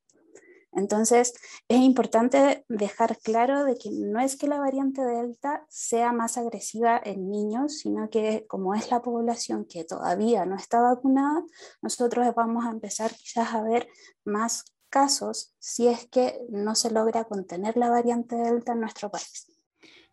Entonces, 0.74 1.34
es 1.68 1.80
importante 1.82 2.66
dejar 2.68 3.20
claro 3.20 3.64
de 3.64 3.76
que 3.76 3.92
no 3.92 4.20
es 4.20 4.38
que 4.38 4.48
la 4.48 4.58
variante 4.58 5.04
Delta 5.04 5.64
sea 5.70 6.12
más 6.14 6.38
agresiva 6.38 7.00
en 7.04 7.30
niños, 7.30 7.78
sino 7.78 8.10
que 8.10 8.48
como 8.48 8.74
es 8.74 8.90
la 8.90 9.04
población 9.04 9.66
que 9.66 9.84
todavía 9.84 10.46
no 10.46 10.56
está 10.56 10.82
vacunada, 10.82 11.44
nosotros 11.84 12.26
vamos 12.36 12.66
a 12.66 12.72
empezar 12.72 13.12
quizás 13.14 13.54
a 13.54 13.62
ver 13.62 13.88
más 14.24 14.66
casos 14.90 15.54
si 15.60 15.88
es 15.88 16.08
que 16.08 16.40
no 16.50 16.74
se 16.74 16.90
logra 16.90 17.26
contener 17.26 17.78
la 17.78 17.92
variante 17.92 18.36
Delta 18.36 18.72
en 18.72 18.80
nuestro 18.80 19.12
país. 19.12 19.48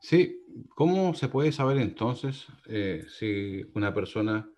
Sí, 0.01 0.45
¿cómo 0.75 1.15
se 1.15 1.29
puede 1.29 1.53
saber 1.53 1.79
entonces 1.79 2.47
eh, 2.67 3.05
si 3.19 3.63
una 3.75 3.93
persona 3.95 4.51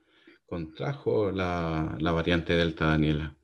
contrajo 0.46 1.30
la, 1.30 1.96
variante 2.00 2.54
Delta, 2.54 2.86
Daniela? 2.86 3.36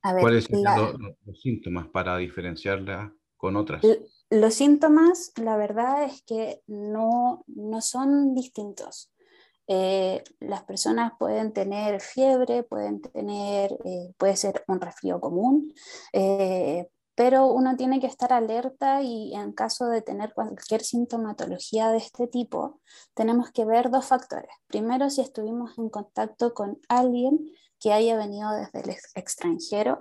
¿Cuáles 0.00 0.44
son 0.44 0.62
los, 0.62 1.40
síntomas 1.40 1.88
para 1.88 2.16
diferenciarla 2.16 3.12
con 3.36 3.56
otras? 3.56 3.82
Los 4.30 4.54
síntomas, 4.54 5.32
la 5.36 5.56
verdad 5.56 6.04
es 6.04 6.22
que 6.22 6.62
no, 6.66 7.44
son 7.80 8.34
distintos. 8.34 9.12
Eh, 9.66 10.24
las 10.40 10.62
personas 10.62 11.12
pueden 11.18 11.52
tener 11.52 12.00
fiebre, 12.00 12.62
pueden 12.62 13.02
tener, 13.02 13.72
eh, 13.84 14.14
puede 14.16 14.36
ser 14.36 14.64
un 14.66 14.80
resfrío 14.80 15.20
común, 15.20 15.74
pero 17.18 17.46
uno 17.46 17.74
tiene 17.74 17.98
que 17.98 18.06
estar 18.06 18.32
alerta 18.32 19.02
y 19.02 19.34
en 19.34 19.50
caso 19.50 19.88
de 19.88 20.02
tener 20.02 20.32
cualquier 20.34 20.82
sintomatología 20.82 21.90
de 21.90 21.98
este 21.98 22.28
tipo, 22.28 22.80
tenemos 23.12 23.50
que 23.50 23.64
ver 23.64 23.90
dos 23.90 24.06
factores. 24.06 24.52
Primero, 24.68 25.10
si 25.10 25.22
estuvimos 25.22 25.76
en 25.78 25.88
contacto 25.88 26.54
con 26.54 26.78
alguien 26.88 27.40
que 27.80 27.92
haya 27.92 28.16
venido 28.16 28.52
desde 28.52 28.82
el 28.82 28.96
extranjero, 29.16 29.98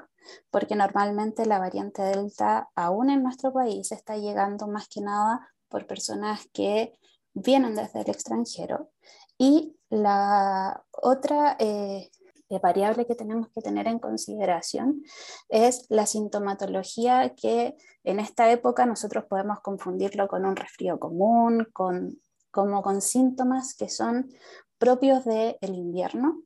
porque 0.51 0.75
normalmente 0.75 1.47
la 1.47 1.57
variante 1.57 2.03
Delta, 2.03 2.69
aún 2.75 3.09
en 3.09 3.23
nuestro 3.23 3.51
país, 3.51 3.91
está 3.91 4.15
llegando 4.15 4.67
más 4.67 4.87
que 4.87 5.01
nada 5.01 5.49
por 5.69 5.87
personas 5.87 6.47
que 6.53 6.99
vienen 7.33 7.73
desde 7.73 8.01
el 8.01 8.11
extranjero. 8.11 8.91
Y 9.39 9.75
la 9.89 10.83
otra 10.91 11.57
eh, 11.57 12.11
variable 12.61 13.05
que 13.05 13.15
tenemos 13.15 13.49
que 13.49 13.61
tener 13.61 13.87
en 13.87 13.99
consideración 13.99 15.03
es 15.49 15.85
la 15.89 16.05
sintomatología 16.05 17.35
que 17.35 17.75
en 18.03 18.19
esta 18.19 18.51
época 18.51 18.85
nosotros 18.85 19.25
podemos 19.25 19.59
confundirlo 19.59 20.27
con 20.27 20.45
un 20.45 20.55
resfrío 20.55 20.99
común, 20.99 21.67
con, 21.73 22.21
como 22.51 22.81
con 22.81 23.01
síntomas 23.01 23.75
que 23.75 23.89
son 23.89 24.29
propios 24.77 25.25
del 25.25 25.57
invierno, 25.61 26.43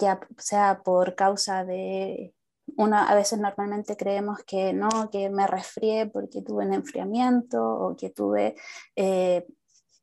ya 0.00 0.20
sea 0.38 0.82
por 0.84 1.14
causa 1.14 1.64
de 1.64 2.34
una, 2.76 3.08
a 3.08 3.14
veces 3.14 3.38
normalmente 3.38 3.96
creemos 3.96 4.40
que 4.44 4.72
no, 4.72 4.88
que 5.10 5.30
me 5.30 5.46
resfrié 5.46 6.06
porque 6.06 6.42
tuve 6.42 6.66
un 6.66 6.74
enfriamiento 6.74 7.62
o 7.62 7.96
que 7.96 8.10
tuve 8.10 8.56
eh, 8.94 9.46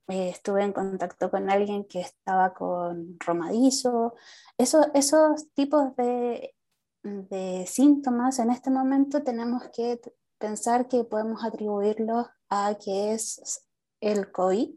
eh, 0.07 0.29
estuve 0.29 0.63
en 0.63 0.73
contacto 0.73 1.31
con 1.31 1.49
alguien 1.49 1.85
que 1.85 2.01
estaba 2.01 2.53
con 2.53 3.17
romadizo. 3.19 4.15
Eso, 4.57 4.85
esos 4.93 5.51
tipos 5.53 5.95
de, 5.95 6.55
de, 7.03 7.65
síntomas 7.67 8.39
en 8.39 8.51
este 8.51 8.69
momento 8.69 9.23
tenemos 9.23 9.63
que 9.75 9.99
pensar 10.37 10.87
que 10.87 11.03
podemos 11.03 11.43
atribuirlos 11.43 12.27
a 12.49 12.75
que 12.75 13.13
es 13.13 13.67
el 13.99 14.31
COVID 14.31 14.75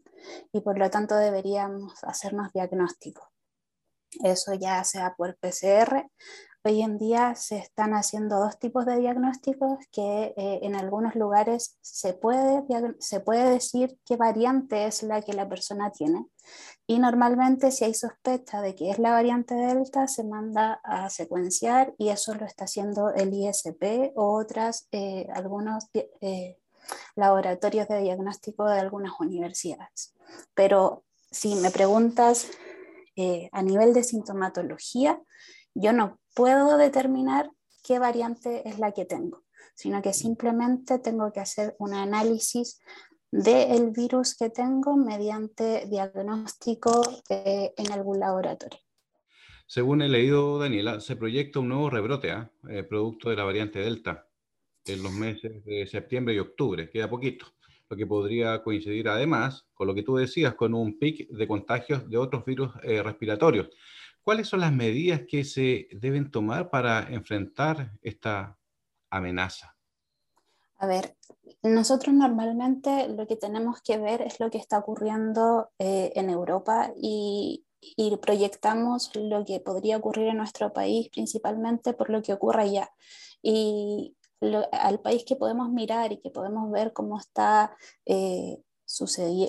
y 0.53 0.61
por 0.61 0.79
lo 0.79 0.91
tanto 0.91 1.15
deberíamos 1.17 2.03
hacernos 2.05 2.53
diagnóstico. 2.53 3.31
Eso 4.25 4.55
ya 4.55 4.83
sea 4.85 5.15
por 5.17 5.37
PCR 5.37 6.11
Hoy 6.69 6.83
en 6.83 6.99
día 6.99 7.35
se 7.35 7.57
están 7.57 7.95
haciendo 7.95 8.41
dos 8.41 8.59
tipos 8.59 8.85
de 8.85 8.99
diagnósticos 8.99 9.79
que 9.91 10.35
eh, 10.37 10.59
en 10.61 10.77
algunos 10.77 11.15
lugares 11.15 11.79
se 11.81 12.13
puede, 12.13 12.63
se 12.99 13.21
puede 13.21 13.49
decir 13.49 13.99
qué 14.05 14.17
variante 14.17 14.85
es 14.85 15.03
la 15.03 15.23
que 15.23 15.33
la 15.33 15.49
persona 15.49 15.91
tiene. 15.93 16.27
Y 16.87 16.99
normalmente 16.99 17.71
si 17.71 17.87
hay 17.87 17.95
sospecha 17.95 18.61
de 18.61 18.75
que 18.75 18.91
es 18.91 18.99
la 18.99 19.13
variante 19.13 19.55
Delta, 19.55 20.09
se 20.09 20.25
manda 20.25 20.79
a 20.85 21.09
secuenciar 21.09 21.95
y 21.97 22.11
eso 22.11 22.35
lo 22.35 22.45
está 22.45 22.65
haciendo 22.65 23.15
el 23.15 23.33
ISP 23.33 24.13
o 24.15 24.39
otras, 24.39 24.89
eh, 24.93 25.27
algunos 25.33 25.87
eh, 25.95 26.59
laboratorios 27.17 27.89
de 27.89 28.03
diagnóstico 28.03 28.69
de 28.69 28.79
algunas 28.79 29.19
universidades. 29.21 30.15
Pero 30.53 31.03
si 31.31 31.55
me 31.55 31.71
preguntas 31.71 32.47
a 33.51 33.63
nivel 33.63 33.95
de 33.95 34.05
sintomatología, 34.05 35.21
yo 35.81 35.93
no 35.93 36.19
puedo 36.35 36.77
determinar 36.77 37.51
qué 37.85 37.99
variante 37.99 38.69
es 38.69 38.79
la 38.79 38.93
que 38.93 39.05
tengo, 39.05 39.45
sino 39.75 40.03
que 40.03 40.13
simplemente 40.13 40.99
tengo 40.99 41.33
que 41.33 41.41
hacer 41.41 41.77
un 41.79 41.95
análisis 41.95 42.81
del 43.31 43.91
virus 43.91 44.37
que 44.37 44.51
tengo 44.51 44.97
mediante 44.97 45.87
diagnóstico 45.87 47.03
eh, 47.29 47.73
en 47.77 47.93
algún 47.93 48.19
laboratorio. 48.19 48.81
Según 49.67 50.03
he 50.03 50.09
leído, 50.09 50.59
Daniela, 50.59 51.01
se 51.01 51.15
proyecta 51.15 51.61
un 51.61 51.69
nuevo 51.69 51.91
rebrote, 51.91 52.31
¿ah? 52.31 52.51
eh, 52.71 52.83
producto 52.83 53.29
de 53.31 53.37
la 53.37 53.45
variante 53.45 53.81
Delta, 53.81 54.27
en 54.87 55.03
los 55.03 55.13
meses 55.13 55.63
de 55.65 55.87
septiembre 55.87 56.35
y 56.35 56.39
octubre, 56.39 56.89
queda 56.89 57.11
poquito, 57.11 57.47
lo 57.91 57.97
que 57.97 58.07
podría 58.07 58.63
coincidir 58.63 59.09
además 59.09 59.67
con 59.75 59.87
lo 59.87 59.95
que 59.95 60.03
tú 60.03 60.17
decías, 60.17 60.55
con 60.55 60.75
un 60.75 60.99
pic 60.99 61.29
de 61.29 61.47
contagios 61.47 62.09
de 62.09 62.17
otros 62.17 62.45
virus 62.47 62.73
eh, 62.83 63.03
respiratorios. 63.03 63.69
¿Cuáles 64.23 64.49
son 64.49 64.61
las 64.61 64.73
medidas 64.73 65.23
que 65.27 65.45
se 65.45 65.89
deben 65.93 66.31
tomar 66.31 66.71
para 66.71 67.09
enfrentar 67.11 67.93
esta 68.03 68.59
amenaza? 69.11 69.75
A 70.79 70.87
ver, 70.87 71.17
nosotros 71.63 72.15
normalmente 72.15 73.09
lo 73.09 73.27
que 73.27 73.37
tenemos 73.37 73.83
que 73.83 73.99
ver 73.99 74.23
es 74.23 74.39
lo 74.39 74.51
que 74.51 74.59
está 74.59 74.79
ocurriendo 74.79 75.71
eh, 75.79 76.13
en 76.15 76.31
Europa 76.31 76.93
y, 76.97 77.65
proyectamos 78.21 79.13
lo 79.15 79.45
que 79.45 79.61
podría 79.61 79.99
ocurrir 79.99 80.27
en 80.29 80.39
nuestro 80.39 80.73
país 80.73 81.09
principalmente 81.11 81.95
por 81.95 82.11
lo 82.11 82.23
que 82.23 82.33
ocurre 82.33 82.63
allá. 82.63 82.91
Y 83.41 84.17
al 84.73 85.01
país 85.01 85.25
que 85.25 85.37
podemos 85.37 85.71
mirar 85.71 86.13
y 86.13 86.19
que 86.19 86.31
podemos 86.31 86.71
ver 86.73 86.93
cómo 86.93 87.19
está 87.19 87.77
eh, 88.05 88.59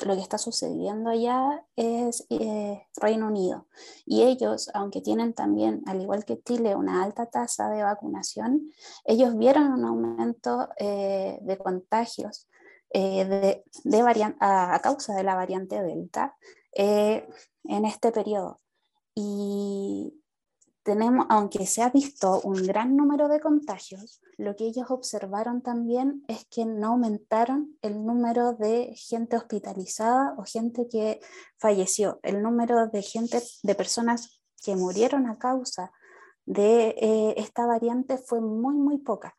lo 0.05 0.15
que 0.15 0.21
está 0.21 0.37
sucediendo 0.37 1.09
allá 1.09 1.63
es 1.75 2.25
eh, 2.29 2.85
Reino 2.95 3.27
Unido. 3.27 3.67
Y 4.05 4.23
ellos, 4.23 4.69
aunque 4.73 5.01
tienen 5.01 5.33
también, 5.33 5.81
al 5.85 6.01
igual 6.01 6.25
que 6.25 6.41
Chile, 6.41 6.75
una 6.75 7.03
alta 7.03 7.27
tasa 7.27 7.69
de 7.69 7.83
vacunación, 7.83 8.71
ellos 9.05 9.37
vieron 9.37 9.71
un 9.71 9.85
aumento 9.85 10.69
eh, 10.77 11.39
de 11.41 11.57
contagios 11.57 12.47
eh, 12.91 13.25
de, 13.25 13.63
de 13.83 14.35
a, 14.39 14.75
a, 14.75 14.79
causa 14.79 15.15
de 15.15 15.23
la 15.23 15.35
variante 15.35 15.81
Delta 15.81 16.35
en 16.73 17.85
este 17.85 18.11
periodo. 18.11 18.59
Y 19.15 20.18
aunque 21.29 21.65
se 21.65 21.81
ha 21.81 21.89
visto 21.89 22.41
un 22.43 22.65
gran 22.65 22.95
número 22.95 23.27
de 23.27 23.39
contagios, 23.39 24.21
lo 24.37 24.55
que 24.55 24.65
ellos 24.65 24.89
observaron 24.89 25.61
también 25.61 26.23
es 26.27 26.45
que 26.45 26.65
no 26.65 26.87
aumentaron 26.87 27.77
el 27.81 28.05
número 28.05 28.53
de 28.53 28.93
gente 28.95 29.37
hospitalizada 29.37 30.33
o 30.37 30.43
gente 30.43 30.87
que 30.89 31.19
falleció. 31.57 32.19
El 32.23 32.41
número 32.41 32.87
de 32.87 33.01
gente, 33.01 33.41
de 33.63 33.75
personas 33.75 34.41
que 34.63 34.75
murieron 34.75 35.27
a 35.27 35.37
causa 35.37 35.91
de 36.45 36.95
eh, 36.97 37.35
esta 37.37 37.65
variante 37.65 38.17
fue 38.17 38.41
muy, 38.41 38.75
muy 38.75 38.97
poca. 38.97 39.35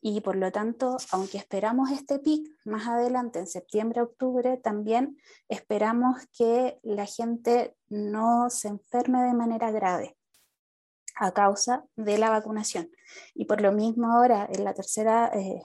Y 0.00 0.20
por 0.20 0.36
lo 0.36 0.52
tanto, 0.52 0.96
aunque 1.10 1.38
esperamos 1.38 1.90
este 1.90 2.18
pic 2.18 2.48
más 2.64 2.86
adelante, 2.86 3.40
en 3.40 3.46
septiembre, 3.46 4.02
octubre, 4.02 4.56
también 4.56 5.16
esperamos 5.48 6.26
que 6.36 6.78
la 6.82 7.06
gente 7.06 7.76
no 7.88 8.48
se 8.50 8.68
enferme 8.68 9.22
de 9.22 9.34
manera 9.34 9.70
grave 9.70 10.17
a 11.18 11.32
causa 11.32 11.84
de 11.96 12.18
la 12.18 12.30
vacunación. 12.30 12.90
Y 13.34 13.46
por 13.46 13.60
lo 13.60 13.72
mismo 13.72 14.12
ahora 14.12 14.48
en 14.50 14.64
la 14.64 14.74
tercera, 14.74 15.30
eh, 15.34 15.62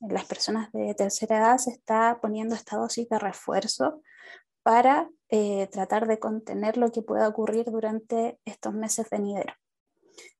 en 0.00 0.14
las 0.14 0.24
personas 0.24 0.72
de 0.72 0.94
tercera 0.94 1.38
edad 1.38 1.58
se 1.58 1.70
está 1.70 2.18
poniendo 2.20 2.54
esta 2.54 2.76
dosis 2.76 3.08
de 3.08 3.18
refuerzo 3.18 4.02
para 4.62 5.08
eh, 5.28 5.68
tratar 5.70 6.06
de 6.06 6.18
contener 6.18 6.76
lo 6.76 6.90
que 6.90 7.02
pueda 7.02 7.28
ocurrir 7.28 7.66
durante 7.66 8.38
estos 8.44 8.72
meses 8.72 9.08
venideros. 9.10 9.56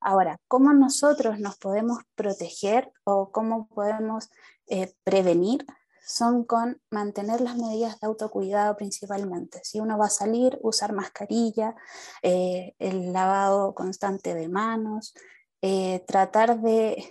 Ahora, 0.00 0.38
¿cómo 0.49 0.73
nosotros 0.73 1.38
nos 1.40 1.59
podemos 1.59 1.99
proteger 2.14 2.92
o 3.04 3.33
cómo 3.33 3.66
podemos 3.68 4.30
eh, 4.66 4.94
prevenir 5.04 5.66
son 6.06 6.44
con 6.44 6.80
mantener 6.90 7.40
las 7.40 7.56
medidas 7.56 7.99
de 7.99 8.06
autocuidado 8.06 8.76
principalmente. 8.76 9.61
Si 9.64 9.80
uno 9.80 9.96
va 9.96 10.06
a 10.06 10.11
salir, 10.11 10.58
usar 10.62 10.92
mascarilla, 10.92 11.75
eh, 12.23 12.75
el 12.78 13.12
lavado 13.12 13.75
constante 13.75 14.34
de 14.34 14.49
manos, 14.49 15.14
eh, 15.62 16.04
tratar 16.06 16.61
de 16.61 17.11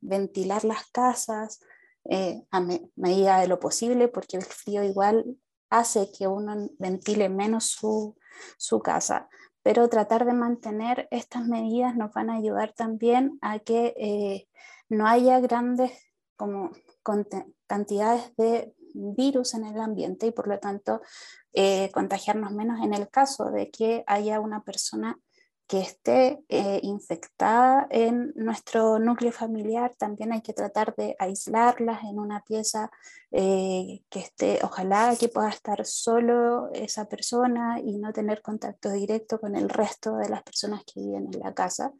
ventilar 0.00 0.64
las 0.64 0.86
casas 0.90 1.60
eh, 2.04 2.44
a 2.50 2.60
medida 2.96 3.40
de 3.40 3.48
lo 3.48 3.58
posible, 3.60 4.08
porque 4.08 4.36
el 4.36 4.44
frío 4.44 4.82
igual 4.82 5.38
hace 5.70 6.10
que 6.12 6.26
uno 6.26 6.68
ventile 6.78 7.28
menos 7.30 7.64
su, 7.64 8.16
su 8.58 8.80
casa. 8.80 9.28
Pero 9.62 9.88
tratar 9.88 10.24
de 10.26 10.34
mantener 10.34 11.08
estas 11.10 11.46
medidas 11.46 11.96
nos 11.96 12.12
van 12.12 12.30
a 12.30 12.36
ayudar 12.36 12.72
también 12.74 13.38
a 13.42 13.58
que 13.58 14.48
no 14.88 15.06
haya 15.06 15.40
grandes 15.40 15.92
como 16.36 16.70
cantidades 17.02 18.36
de 18.36 18.74
virus 18.94 19.54
en 19.54 19.64
el 19.64 19.80
ambiente 19.80 20.26
y 20.26 20.30
por 20.30 20.48
lo 20.48 20.58
tanto 20.58 21.00
eh, 21.52 21.90
contagiarnos 21.92 22.52
menos 22.52 22.82
en 22.82 22.94
el 22.94 23.08
caso 23.08 23.50
de 23.50 23.70
que 23.70 24.04
haya 24.06 24.40
una 24.40 24.62
persona 24.62 25.18
que 25.68 25.80
esté 25.80 26.42
eh, 26.48 26.80
infectada 26.82 27.86
en 27.90 28.32
nuestro 28.36 28.98
núcleo 28.98 29.32
familiar, 29.32 29.94
también 29.98 30.32
hay 30.32 30.40
que 30.40 30.54
tratar 30.54 30.94
de 30.96 31.14
aislarlas 31.18 32.04
en 32.04 32.18
una 32.18 32.42
pieza 32.42 32.90
eh, 33.32 34.00
que 34.08 34.20
esté, 34.20 34.60
ojalá 34.62 35.14
que 35.20 35.28
pueda 35.28 35.50
estar 35.50 35.84
solo 35.84 36.70
esa 36.72 37.06
persona 37.06 37.80
y 37.84 37.98
no 37.98 38.14
tener 38.14 38.40
contacto 38.40 38.90
directo 38.90 39.38
con 39.38 39.56
el 39.56 39.68
resto 39.68 40.16
de 40.16 40.30
las 40.30 40.42
personas 40.42 40.84
que 40.84 41.00
viven 41.00 41.28
en 41.34 41.38
la 41.40 41.52
casa 41.52 41.92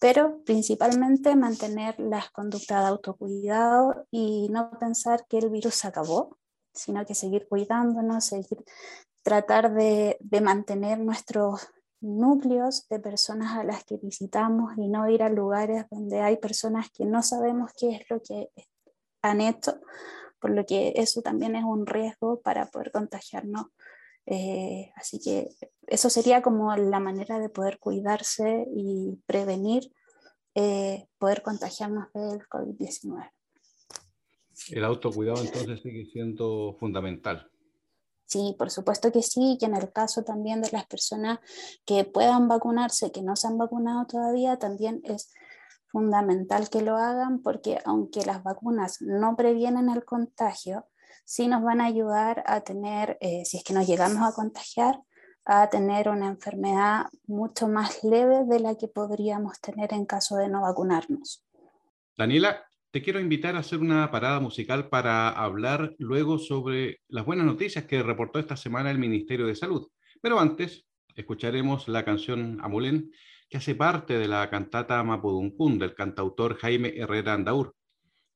pero 0.00 0.42
principalmente 0.44 1.36
mantener 1.36 1.98
las 1.98 2.30
conductas 2.30 2.82
de 2.82 2.88
autocuidado 2.88 4.06
y 4.10 4.48
no 4.50 4.70
pensar 4.78 5.26
que 5.28 5.38
el 5.38 5.50
virus 5.50 5.74
se 5.76 5.88
acabó, 5.88 6.36
sino 6.72 7.04
que 7.06 7.14
seguir 7.14 7.46
cuidándonos, 7.48 8.24
seguir 8.24 8.64
tratar 9.22 9.72
de, 9.72 10.18
de 10.20 10.40
mantener 10.40 10.98
nuestros 10.98 11.68
núcleos 12.00 12.86
de 12.88 13.00
personas 13.00 13.56
a 13.56 13.64
las 13.64 13.84
que 13.84 13.96
visitamos 13.96 14.72
y 14.76 14.88
no 14.88 15.08
ir 15.08 15.22
a 15.22 15.30
lugares 15.30 15.86
donde 15.90 16.20
hay 16.20 16.36
personas 16.36 16.90
que 16.90 17.06
no 17.06 17.22
sabemos 17.22 17.72
qué 17.76 17.96
es 17.96 18.10
lo 18.10 18.20
que 18.20 18.50
han 19.22 19.40
hecho, 19.40 19.80
por 20.38 20.50
lo 20.50 20.66
que 20.66 20.92
eso 20.96 21.22
también 21.22 21.56
es 21.56 21.64
un 21.64 21.86
riesgo 21.86 22.40
para 22.42 22.66
poder 22.66 22.92
contagiarnos. 22.92 23.66
Eh, 24.26 24.90
así 24.96 25.20
que 25.20 25.50
eso 25.86 26.08
sería 26.08 26.42
como 26.42 26.74
la 26.76 27.00
manera 27.00 27.38
de 27.38 27.50
poder 27.50 27.78
cuidarse 27.78 28.66
y 28.74 29.20
prevenir 29.26 29.92
eh, 30.54 31.08
poder 31.18 31.42
contagiarnos 31.42 32.12
del 32.12 32.40
COVID-19. 32.48 33.30
El 34.70 34.84
autocuidado 34.84 35.42
entonces 35.42 35.80
sigue 35.82 36.06
siendo 36.06 36.76
fundamental. 36.78 37.50
Sí, 38.26 38.54
por 38.56 38.70
supuesto 38.70 39.12
que 39.12 39.22
sí, 39.22 39.58
y 39.60 39.64
en 39.64 39.74
el 39.74 39.92
caso 39.92 40.22
también 40.22 40.62
de 40.62 40.70
las 40.70 40.86
personas 40.86 41.40
que 41.84 42.04
puedan 42.04 42.48
vacunarse, 42.48 43.12
que 43.12 43.22
no 43.22 43.36
se 43.36 43.48
han 43.48 43.58
vacunado 43.58 44.06
todavía, 44.06 44.58
también 44.58 45.00
es 45.04 45.32
fundamental 45.88 46.70
que 46.70 46.82
lo 46.82 46.96
hagan 46.96 47.42
porque 47.42 47.78
aunque 47.84 48.24
las 48.24 48.42
vacunas 48.42 49.00
no 49.00 49.36
previenen 49.36 49.88
el 49.88 50.04
contagio, 50.04 50.86
sí 51.24 51.48
nos 51.48 51.62
van 51.62 51.80
a 51.80 51.86
ayudar 51.86 52.42
a 52.46 52.60
tener, 52.60 53.18
eh, 53.20 53.44
si 53.44 53.58
es 53.58 53.64
que 53.64 53.74
nos 53.74 53.86
llegamos 53.86 54.22
a 54.22 54.34
contagiar, 54.34 55.00
a 55.44 55.68
tener 55.68 56.08
una 56.08 56.28
enfermedad 56.28 57.06
mucho 57.26 57.68
más 57.68 58.02
leve 58.02 58.44
de 58.46 58.60
la 58.60 58.76
que 58.76 58.88
podríamos 58.88 59.60
tener 59.60 59.92
en 59.92 60.06
caso 60.06 60.36
de 60.36 60.48
no 60.48 60.62
vacunarnos. 60.62 61.44
Daniela, 62.16 62.64
te 62.90 63.02
quiero 63.02 63.20
invitar 63.20 63.56
a 63.56 63.58
hacer 63.58 63.80
una 63.80 64.10
parada 64.10 64.38
musical 64.40 64.88
para 64.88 65.28
hablar 65.28 65.94
luego 65.98 66.38
sobre 66.38 67.00
las 67.08 67.26
buenas 67.26 67.44
noticias 67.44 67.84
que 67.86 68.02
reportó 68.02 68.38
esta 68.38 68.56
semana 68.56 68.90
el 68.90 68.98
Ministerio 68.98 69.46
de 69.46 69.56
Salud. 69.56 69.88
Pero 70.22 70.38
antes, 70.38 70.86
escucharemos 71.16 71.88
la 71.88 72.04
canción 72.04 72.58
Amulén, 72.62 73.10
que 73.48 73.58
hace 73.58 73.74
parte 73.74 74.16
de 74.16 74.28
la 74.28 74.48
cantata 74.48 75.02
Mapuduncún 75.02 75.78
del 75.78 75.94
cantautor 75.94 76.56
Jaime 76.56 76.94
Herrera 76.96 77.34
Andaur, 77.34 77.74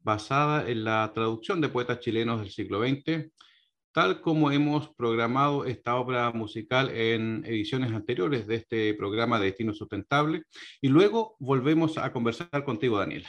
basada 0.09 0.67
en 0.69 0.85
la 0.85 1.13
traducción 1.15 1.61
de 1.61 1.69
poetas 1.69 2.01
chilenos 2.01 2.41
del 2.41 2.51
siglo 2.51 2.81
XX 2.81 3.31
tal 3.93 4.21
como 4.21 4.51
hemos 4.53 4.95
programado 4.95 5.65
esta 5.65 5.97
obra 5.97 6.31
musical 6.31 6.89
en 6.91 7.43
ediciones 7.45 7.93
anteriores 7.93 8.47
de 8.47 8.55
este 8.55 8.95
programa 8.95 9.41
de 9.41 9.47
Destino 9.47 9.75
Sustentable. 9.75 10.45
Y 10.81 10.87
luego 10.89 11.35
volvemos 11.41 11.99
a 11.99 12.13
conversar 12.13 12.65
contigo, 12.65 12.99
Daniela. 12.99 13.29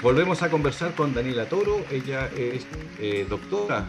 Volvemos 0.00 0.44
a 0.44 0.48
conversar 0.48 0.94
con 0.94 1.12
Daniela 1.12 1.48
Toro. 1.48 1.80
Ella 1.90 2.28
es 2.36 2.64
eh, 3.00 3.26
doctora 3.28 3.88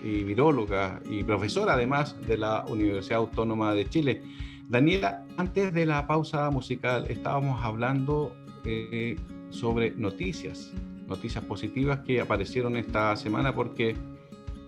y 0.00 0.22
viróloga 0.22 1.00
y 1.10 1.24
profesora 1.24 1.72
además 1.72 2.16
de 2.28 2.38
la 2.38 2.64
Universidad 2.68 3.18
Autónoma 3.18 3.74
de 3.74 3.88
Chile. 3.88 4.22
Daniela, 4.68 5.26
antes 5.36 5.74
de 5.74 5.84
la 5.84 6.06
pausa 6.06 6.48
musical 6.52 7.06
estábamos 7.08 7.60
hablando 7.64 8.36
eh, 8.64 9.16
sobre 9.50 9.90
noticias, 9.96 10.72
noticias 11.08 11.42
positivas 11.44 12.00
que 12.06 12.20
aparecieron 12.20 12.76
esta 12.76 13.16
semana 13.16 13.52
porque 13.52 13.96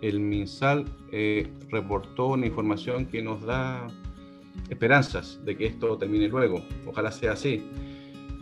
el 0.01 0.19
MinSal 0.19 0.87
eh, 1.13 1.53
reportó 1.71 2.31
una 2.31 2.47
información 2.47 3.07
que 3.07 3.23
nos 3.23 3.43
da 3.45 3.87
esperanzas 4.69 5.39
de 5.45 5.57
que 5.57 5.67
esto 5.67 5.97
termine 5.99 6.27
luego. 6.27 6.65
Ojalá 6.85 7.13
sea 7.13 7.33
así, 7.35 7.63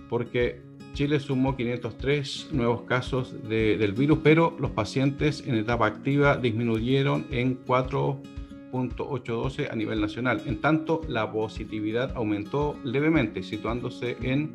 porque 0.08 0.65
Chile 0.96 1.20
sumó 1.20 1.54
503 1.54 2.48
nuevos 2.52 2.82
casos 2.84 3.34
del 3.46 3.92
virus, 3.92 4.20
pero 4.22 4.56
los 4.58 4.70
pacientes 4.70 5.44
en 5.46 5.56
etapa 5.56 5.84
activa 5.84 6.38
disminuyeron 6.38 7.26
en 7.30 7.62
4.812 7.66 9.70
a 9.70 9.76
nivel 9.76 10.00
nacional. 10.00 10.40
En 10.46 10.62
tanto, 10.62 11.02
la 11.06 11.30
positividad 11.30 12.16
aumentó 12.16 12.78
levemente, 12.82 13.42
situándose 13.42 14.16
en 14.22 14.54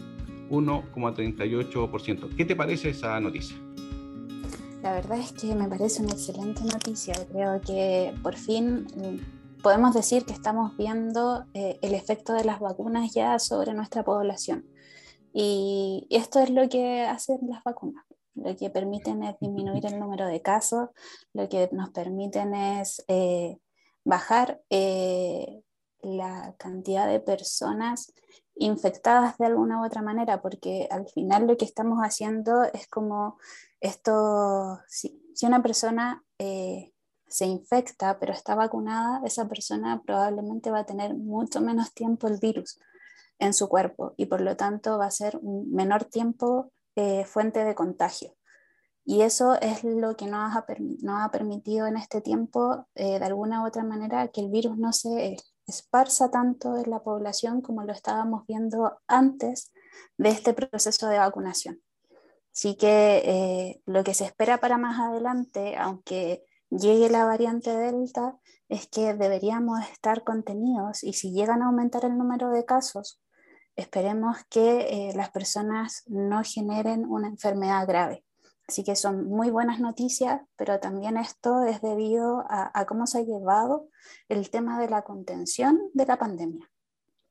1,38%. 0.50 2.36
¿Qué 2.36 2.44
te 2.44 2.56
parece 2.56 2.90
esa 2.90 3.20
noticia? 3.20 3.56
La 4.82 4.94
verdad 4.94 5.20
es 5.20 5.34
que 5.34 5.54
me 5.54 5.68
parece 5.68 6.02
una 6.02 6.14
excelente 6.14 6.64
noticia. 6.64 7.14
Creo 7.32 7.62
que 7.62 8.16
por 8.24 8.36
fin 8.36 8.88
podemos 9.62 9.94
decir 9.94 10.26
que 10.26 10.34
estamos 10.34 10.76
viendo 10.76 11.46
eh, 11.54 11.78
el 11.84 11.94
efecto 11.94 12.34
de 12.34 12.46
las 12.46 12.60
vacunas 12.60 13.14
ya 13.14 13.38
sobre 13.38 13.76
nuestra 13.76 14.04
población. 14.04 14.66
Y 15.34 16.08
esto 16.10 16.40
es 16.40 16.50
lo 16.50 16.68
que 16.68 17.04
hacen 17.04 17.40
las 17.44 17.64
vacunas. 17.64 18.06
Lo 18.36 18.56
que 18.56 18.70
permiten 18.70 19.24
es 19.24 19.38
disminuir 19.40 19.86
el 19.86 20.00
número 20.00 20.26
de 20.26 20.42
casos, 20.42 20.90
lo 21.34 21.50
que 21.50 21.70
nos 21.74 21.90
permiten 21.90 22.54
es 22.54 23.04
eh, 23.08 23.58
bajar 24.06 24.62
eh, 24.70 25.64
la 26.02 26.56
cantidad 26.58 27.08
de 27.08 27.20
personas 27.20 28.14
infectadas 28.56 29.38
de 29.38 29.48
alguna 29.48 29.82
u 29.82 29.86
otra 29.86 30.02
manera, 30.02 30.42
porque 30.42 30.88
al 30.92 31.08
final 31.10 31.48
lo 31.48 31.58
que 31.58 31.66
estamos 31.66 32.00
haciendo 32.00 32.64
es 32.64 32.88
como 32.88 33.38
esto, 33.82 34.80
si, 34.88 35.22
una 35.44 35.62
persona 35.62 36.24
eh, 36.38 36.94
se 37.28 37.46
infecta 37.46 38.20
pero 38.20 38.32
está 38.34 38.56
vacunada, 38.56 39.22
esa 39.26 39.48
persona 39.48 40.02
probablemente 40.06 40.72
va 40.72 40.80
a 40.80 40.86
tener 40.86 41.16
mucho 41.16 41.60
menos 41.62 41.94
tiempo 41.94 42.28
el 42.28 42.38
virus 42.38 42.80
en 43.42 43.54
su 43.54 43.68
cuerpo 43.68 44.14
y 44.16 44.28
por 44.28 44.40
lo 44.40 44.56
tanto 44.56 44.98
va 44.98 45.08
a 45.08 45.12
ser 45.12 45.38
un 45.42 45.70
menor 45.74 46.06
tiempo 46.06 46.72
eh, 46.96 47.26
fuente 47.26 47.66
de 47.66 47.76
contagio. 47.76 48.34
Y 49.04 49.24
eso 49.24 49.56
es 49.60 49.84
lo 49.84 50.16
que 50.16 50.28
nos 50.28 50.56
ha, 50.56 50.66
ha 51.24 51.32
permitido 51.32 51.88
en 51.88 51.98
este 51.98 52.22
tiempo, 52.22 52.88
eh, 52.94 53.18
de 53.18 53.26
alguna 53.26 53.64
u 53.64 53.68
otra 53.68 53.84
manera, 53.84 54.28
que 54.28 54.42
el 54.42 54.52
virus 54.52 54.78
no 54.78 54.94
se 54.94 55.38
esparza 55.66 56.30
tanto 56.30 56.78
en 56.78 56.90
la 56.92 57.02
población 57.02 57.62
como 57.62 57.84
lo 57.84 57.94
estábamos 57.94 58.46
viendo 58.46 59.00
antes 59.08 59.74
de 60.18 60.30
este 60.30 60.54
proceso 60.54 61.08
de 61.08 61.18
vacunación. 61.18 61.82
Así 62.54 62.76
que 62.76 63.24
eh, 63.26 63.82
lo 63.86 64.04
que 64.04 64.14
se 64.14 64.26
espera 64.26 64.60
para 64.60 64.78
más 64.78 65.00
adelante, 65.00 65.78
aunque 65.78 66.46
llegue 66.70 67.10
la 67.10 67.26
variante 67.26 67.76
Delta, 67.76 68.38
es 68.70 68.88
que 68.88 69.14
deberíamos 69.14 69.80
estar 69.92 70.24
contenidos 70.24 71.04
y 71.04 71.14
si 71.14 71.32
llegan 71.32 71.62
a 71.62 71.68
aumentar 71.68 72.06
el 72.06 72.18
número 72.18 72.50
de 72.50 72.66
casos, 72.66 73.21
esperemos 73.76 74.38
que 74.50 75.10
eh, 75.10 75.14
las 75.16 75.32
personas 75.32 76.04
no 76.08 76.44
generen 76.44 77.06
una 77.06 77.28
enfermedad 77.28 77.88
grave. 77.88 78.24
Así 78.68 78.84
que 78.84 78.96
son 78.96 79.28
muy 79.28 79.50
buenas 79.50 79.80
noticias, 79.80 80.42
pero 80.56 80.80
también 80.80 81.18
esto 81.18 81.66
es 81.66 81.82
debido 81.82 82.46
a, 82.48 82.86
cómo 82.86 83.06
se 83.06 83.20
ha 83.20 83.22
llevado 83.22 83.90
el 84.30 84.50
tema 84.50 84.80
de 84.80 84.90
la 84.90 85.02
contención 85.02 85.90
de 85.94 86.06
la 86.06 86.18
pandemia. 86.18 86.72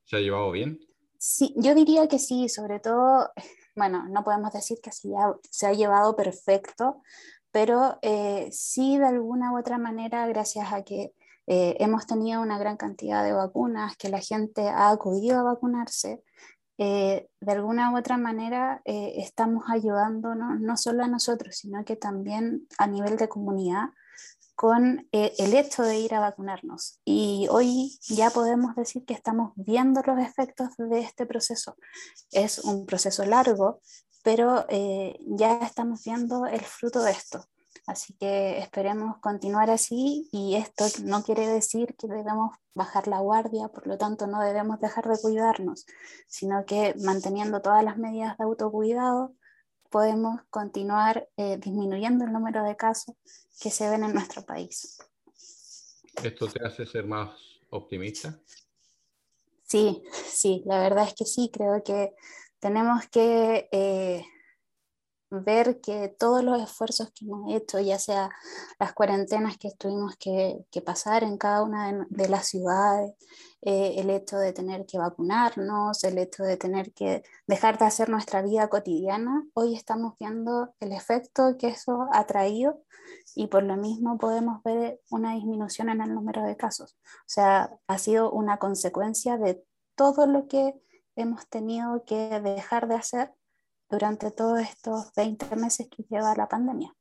¿Se 0.03 0.17
ha 0.17 0.19
llevado 0.19 0.51
bien? 0.51 0.79
Sí, 1.17 1.53
yo 1.57 1.73
diría 1.73 2.07
que 2.07 2.19
sí, 2.19 2.47
sobre 2.47 2.79
todo, 2.79 3.31
bueno, 3.75 4.07
no 4.07 4.23
podemos 4.23 4.53
decir 4.53 4.79
que 4.83 4.91
se 4.91 5.65
ha 5.65 5.73
llevado 5.73 6.15
perfecto, 6.15 7.01
pero 7.51 7.97
eh, 8.01 8.49
sí 8.51 8.97
de 8.97 9.05
alguna 9.05 9.51
u 9.51 9.59
otra 9.59 9.77
manera, 9.77 10.27
gracias 10.27 10.71
a 10.71 10.83
que 10.83 11.13
eh, 11.53 11.75
hemos 11.83 12.07
tenido 12.07 12.41
una 12.41 12.57
gran 12.57 12.77
cantidad 12.77 13.25
de 13.25 13.33
vacunas, 13.33 13.97
que 13.97 14.07
la 14.07 14.21
gente 14.21 14.69
ha 14.69 14.89
acudido 14.89 15.37
a 15.37 15.43
vacunarse, 15.43 16.23
eh, 16.77 17.27
de 17.41 17.51
alguna 17.51 17.91
u 17.91 17.97
otra 17.97 18.17
manera 18.17 18.81
eh, 18.85 19.15
estamos 19.17 19.65
ayudando 19.67 20.33
no 20.33 20.77
solo 20.77 21.03
a 21.03 21.09
nosotros, 21.09 21.57
sino 21.57 21.83
que 21.83 21.97
también 21.97 22.69
a 22.77 22.87
nivel 22.87 23.17
de 23.17 23.27
comunidad 23.27 23.89
con 24.55 25.09
el 25.11 25.53
hecho 25.53 25.83
de 25.83 25.99
ir 25.99 26.15
a 26.15 26.21
vacunarnos. 26.21 27.01
Y 27.03 27.47
hoy 27.51 27.99
ya 28.07 28.29
podemos 28.29 28.73
decir 28.75 29.03
que 29.03 29.13
estamos 29.13 29.51
viendo 29.57 30.01
los 30.03 30.19
efectos 30.19 30.69
de 30.77 31.01
este 31.01 31.25
proceso. 31.25 31.75
Es 32.31 32.59
un 32.59 32.85
proceso 32.85 33.25
largo, 33.25 33.81
pero 34.23 34.65
ya 35.35 35.57
estamos 35.63 36.03
viendo 36.05 36.45
el 36.45 36.61
fruto 36.61 37.01
de 37.01 37.11
esto. 37.11 37.43
Así 37.91 38.13
que 38.13 38.59
esperemos 38.59 39.17
continuar 39.17 39.69
así 39.69 40.29
y 40.31 40.55
esto 40.55 40.85
no 41.03 41.23
quiere 41.23 41.45
decir 41.45 41.93
que 41.97 42.07
debemos 42.07 42.55
bajar 42.73 43.09
la 43.09 43.19
guardia, 43.19 43.67
por 43.67 43.85
lo 43.85 43.97
tanto 43.97 44.27
no 44.27 44.39
debemos 44.39 44.79
dejar 44.79 45.09
de 45.09 45.19
cuidarnos, 45.19 45.85
sino 46.25 46.65
que 46.65 46.95
manteniendo 47.03 47.61
todas 47.61 47.83
las 47.83 47.97
medidas 47.97 48.37
de 48.37 48.45
autocuidado 48.45 49.35
podemos 49.89 50.39
continuar 50.49 51.27
eh, 51.35 51.57
disminuyendo 51.57 52.23
el 52.23 52.31
número 52.31 52.63
de 52.63 52.77
casos 52.77 53.13
que 53.59 53.69
se 53.69 53.89
ven 53.89 54.05
en 54.05 54.13
nuestro 54.13 54.43
país. 54.43 54.97
¿Esto 56.23 56.47
te 56.47 56.65
hace 56.65 56.85
ser 56.85 57.05
más 57.05 57.37
optimista? 57.71 58.39
Sí, 59.67 60.01
sí, 60.29 60.63
la 60.65 60.79
verdad 60.79 61.09
es 61.09 61.13
que 61.13 61.25
sí, 61.25 61.51
creo 61.51 61.83
que 61.83 62.15
tenemos 62.61 63.05
que... 63.09 63.67
Eh, 63.69 64.25
ver 65.31 65.79
que 65.79 66.09
todos 66.09 66.43
los 66.43 66.61
esfuerzos 66.61 67.11
que 67.11 67.25
hemos 67.25 67.53
hecho, 67.53 67.79
ya 67.79 67.97
sea 67.97 68.29
las 68.79 68.93
cuarentenas 68.93 69.57
que 69.57 69.71
tuvimos 69.77 70.15
que, 70.17 70.65
pasar 70.85 71.23
en 71.23 71.37
cada 71.37 71.63
una 71.63 72.05
de, 72.09 72.27
las 72.27 72.47
ciudades, 72.47 73.13
eh, 73.61 73.95
el 73.97 74.09
hecho 74.09 74.37
de 74.37 74.51
tener 74.51 74.85
que 74.85 74.97
vacunarnos, 74.97 76.03
el 76.03 76.17
hecho 76.17 76.43
de 76.43 76.57
tener 76.57 76.91
que 76.93 77.23
dejar 77.47 77.77
de 77.77 77.85
hacer 77.85 78.09
nuestra 78.09 78.41
vida 78.41 78.67
cotidiana, 78.67 79.45
hoy 79.53 79.75
estamos 79.75 80.15
viendo 80.19 80.73
el 80.79 80.91
efecto 80.91 81.55
que 81.57 81.69
eso 81.69 82.07
ha 82.11 82.25
traído 82.25 82.81
y 83.35 83.47
por 83.47 83.63
lo 83.63 83.77
mismo 83.77 84.17
podemos 84.17 84.61
ver 84.63 84.99
una 85.09 85.33
disminución 85.35 85.89
en 85.89 86.01
el 86.01 86.13
número 86.13 86.43
de 86.43 86.57
casos. 86.57 86.97
O 87.03 87.27
sea, 87.27 87.71
ha 87.87 87.97
sido 87.97 88.31
una 88.31 88.57
consecuencia 88.57 89.37
de 89.37 89.63
todo 89.95 90.25
lo 90.25 90.47
que 90.47 90.73
hemos 91.15 91.47
tenido 91.47 92.03
que 92.05 92.39
dejar 92.41 92.87
de 92.87 92.95
hacer 92.95 93.33
durante 93.91 94.31
todos 94.31 94.61
estos 94.61 95.13
20 95.15 95.55
meses 95.57 95.89
que 95.89 96.03
lleva 96.09 96.33
la 96.33 96.47
pandemia. 96.47 96.95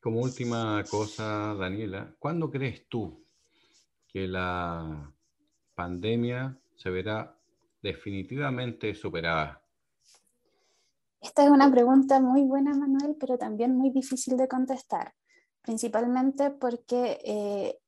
Como 0.00 0.20
última 0.20 0.82
cosa, 0.88 1.54
Daniela, 1.54 2.14
¿cuándo 2.18 2.48
crees 2.50 2.88
tú 2.88 3.26
que 4.06 4.28
la 4.28 5.12
pandemia 5.74 6.56
se 6.76 6.90
verá 6.90 7.36
definitivamente 7.82 8.94
superada? 8.94 9.60
Esta 11.20 11.44
es 11.44 11.50
una 11.50 11.70
pregunta 11.70 12.20
muy 12.20 12.44
buena, 12.44 12.72
Manuel, 12.72 13.16
pero 13.18 13.36
también 13.36 13.76
muy 13.76 13.90
difícil 13.90 14.36
de 14.38 14.48
contestar, 14.48 15.12
principalmente 15.60 16.50
porque 16.50 17.18
eh, 17.24 17.79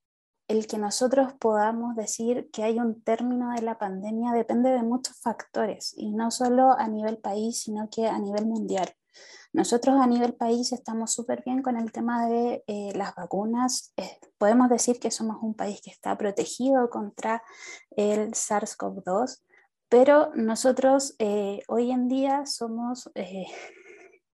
el 0.48 0.66
que 0.66 0.78
nosotros 0.78 1.32
podamos 1.38 1.96
decir 1.96 2.50
que 2.52 2.64
hay 2.64 2.78
un 2.78 3.02
término 3.02 3.52
de 3.52 3.62
la 3.62 3.78
pandemia 3.78 4.32
depende 4.32 4.70
de 4.70 4.82
muchos 4.82 5.18
factores 5.20 5.94
y 5.96 6.10
no 6.12 6.30
solo 6.30 6.72
a 6.72 6.88
nivel 6.88 7.18
país, 7.18 7.62
sino 7.62 7.88
que 7.90 8.06
a 8.06 8.18
nivel 8.18 8.46
mundial. 8.46 8.88
Nosotros 9.52 9.96
a 10.00 10.06
nivel 10.06 10.34
país 10.34 10.72
estamos 10.72 11.12
súper 11.12 11.42
bien 11.44 11.62
con 11.62 11.76
el 11.76 11.92
tema 11.92 12.26
de 12.26 12.64
eh, 12.66 12.92
las 12.94 13.14
vacunas. 13.14 13.92
Eh, 13.96 14.18
podemos 14.38 14.70
decir 14.70 14.98
que 14.98 15.10
somos 15.10 15.36
un 15.42 15.54
país 15.54 15.80
que 15.82 15.90
está 15.90 16.16
protegido 16.16 16.88
contra 16.88 17.42
el 17.90 18.30
SARS-CoV-2, 18.30 19.42
pero 19.90 20.30
nosotros 20.34 21.14
eh, 21.18 21.60
hoy 21.68 21.90
en 21.90 22.08
día 22.08 22.46
somos 22.46 23.10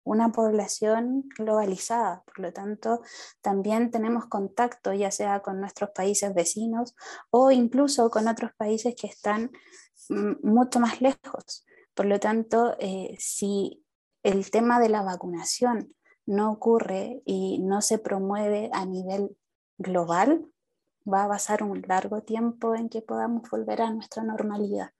una 0.03 0.31
población 0.31 1.23
globalizada, 1.37 2.23
por 2.25 2.39
lo 2.39 2.53
tanto, 2.53 3.01
también 3.41 3.91
tenemos 3.91 4.25
contacto 4.27 4.93
ya 4.93 5.11
sea 5.11 5.41
con 5.41 5.59
nuestros 5.59 5.91
países 5.91 6.33
vecinos 6.33 6.95
o 7.29 7.51
incluso 7.51 8.09
con 8.09 8.27
otros 8.27 8.51
países 8.57 8.95
que 8.99 9.07
están 9.07 9.51
mm, 10.09 10.47
mucho 10.47 10.79
más 10.79 11.01
lejos. 11.01 11.65
Por 11.93 12.05
lo 12.05 12.19
tanto, 12.19 12.75
eh, 12.79 13.15
si 13.19 13.85
el 14.23 14.51
tema 14.51 14.79
de 14.79 14.89
la 14.89 15.03
vacunación 15.03 15.93
no 16.25 16.51
ocurre 16.51 17.21
y 17.25 17.59
no 17.59 17.81
se 17.81 17.99
promueve 17.99 18.69
a 18.73 18.85
nivel 18.85 19.37
global, 19.77 20.49
va 21.11 21.25
a 21.25 21.29
pasar 21.29 21.63
un 21.63 21.83
largo 21.87 22.21
tiempo 22.21 22.75
en 22.75 22.89
que 22.89 23.01
podamos 23.01 23.49
volver 23.49 23.81
a 23.81 23.91
nuestra 23.91 24.23
normalidad. 24.23 24.91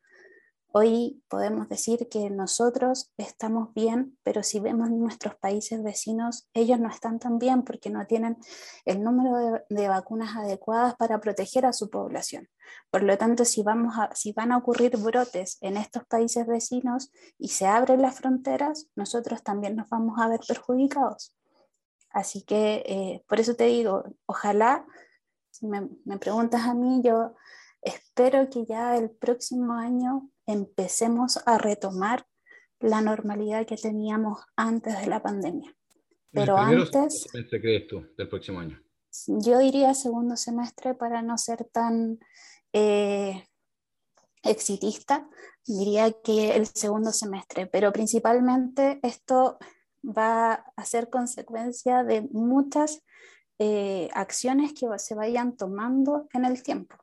Hoy 0.75 1.23
podemos 1.27 1.69
decir 1.69 2.09
que 2.09 2.31
nosotros 2.31 3.13
estamos 3.17 3.71
bien, 3.75 4.17
pero 4.23 4.41
si 4.41 4.59
vemos 4.59 4.89
nuestros 4.89 5.35
países 5.35 5.83
vecinos, 5.83 6.49
ellos 6.55 6.79
no 6.79 6.89
están 6.89 7.19
tan 7.19 7.37
bien 7.37 7.61
porque 7.61 7.91
no 7.91 8.07
tienen 8.07 8.37
el 8.83 9.03
número 9.03 9.63
de, 9.69 9.87
vacunas 9.87 10.35
adecuadas 10.35 10.95
para 10.95 11.19
proteger 11.19 11.67
a 11.67 11.73
su 11.73 11.91
población. 11.91 12.49
Por 12.89 13.03
lo 13.03 13.15
tanto, 13.19 13.45
si, 13.45 13.61
van 13.61 14.51
a 14.51 14.57
ocurrir 14.57 14.97
brotes 14.97 15.59
en 15.61 15.77
estos 15.77 16.05
países 16.05 16.47
vecinos 16.47 17.11
y 17.37 17.49
se 17.49 17.67
abren 17.67 18.01
las 18.01 18.15
fronteras, 18.15 18.87
nosotros 18.95 19.43
también 19.43 19.75
nos 19.75 19.87
vamos 19.89 20.19
a 20.19 20.27
ver 20.27 20.39
perjudicados. 20.47 21.37
Así 22.09 22.41
que 22.41 22.83
eh, 22.87 23.23
por 23.27 23.39
eso 23.39 23.55
te 23.55 23.65
digo, 23.65 24.05
ojalá, 24.25 24.87
si 25.51 25.67
me 25.67 26.17
preguntas 26.19 26.63
a 26.63 26.73
mí, 26.73 27.03
yo 27.03 27.35
espero 27.83 28.49
que 28.49 28.65
ya 28.65 28.97
el 28.97 29.11
próximo 29.11 29.73
año 29.73 30.31
empecemos 30.45 31.39
a 31.45 31.57
retomar 31.57 32.25
la 32.79 33.01
normalidad 33.01 33.65
que 33.65 33.77
teníamos 33.77 34.39
antes 34.55 34.99
de 34.99 35.07
la 35.07 35.21
pandemia. 35.21 35.73
Pero 36.31 36.57
antes... 36.57 37.27
¿Qué 37.31 37.61
crees 37.61 37.87
tú 37.87 38.05
del 38.17 38.27
próximo 38.27 38.59
año? 38.59 38.81
Yo 39.27 39.59
diría 39.59 39.93
segundo 39.93 40.35
semestre 40.35 40.95
para 40.95 41.21
no 41.21 41.37
ser 41.37 41.65
tan 41.71 42.19
eh, 42.73 43.47
exitista, 44.43 45.29
diría 45.65 46.11
que 46.23 46.55
el 46.55 46.67
segundo 46.67 47.11
semestre, 47.11 47.67
pero 47.67 47.93
principalmente 47.93 48.99
esto 49.03 49.59
va 50.03 50.65
a 50.75 50.85
ser 50.85 51.09
consecuencia 51.09 52.03
de 52.03 52.21
muchas 52.31 53.03
eh, 53.59 54.09
acciones 54.13 54.73
que 54.73 54.87
se 54.97 55.15
vayan 55.15 55.55
tomando 55.55 56.27
en 56.33 56.45
el 56.45 56.61
tiempo. 56.63 56.97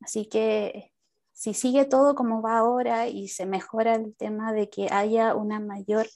Así 0.00 0.26
que 0.26 0.92
si 1.32 1.54
sigue 1.54 1.84
todo 1.84 2.14
como 2.14 2.42
va 2.42 2.58
ahora 2.58 3.08
y 3.08 3.28
se 3.28 3.46
mejora 3.46 3.94
el 3.94 4.14
tema 4.14 4.52
de 4.52 4.68
que 4.68 4.88
haya 4.90 5.34
una 5.34 5.60
mayor 5.60 6.06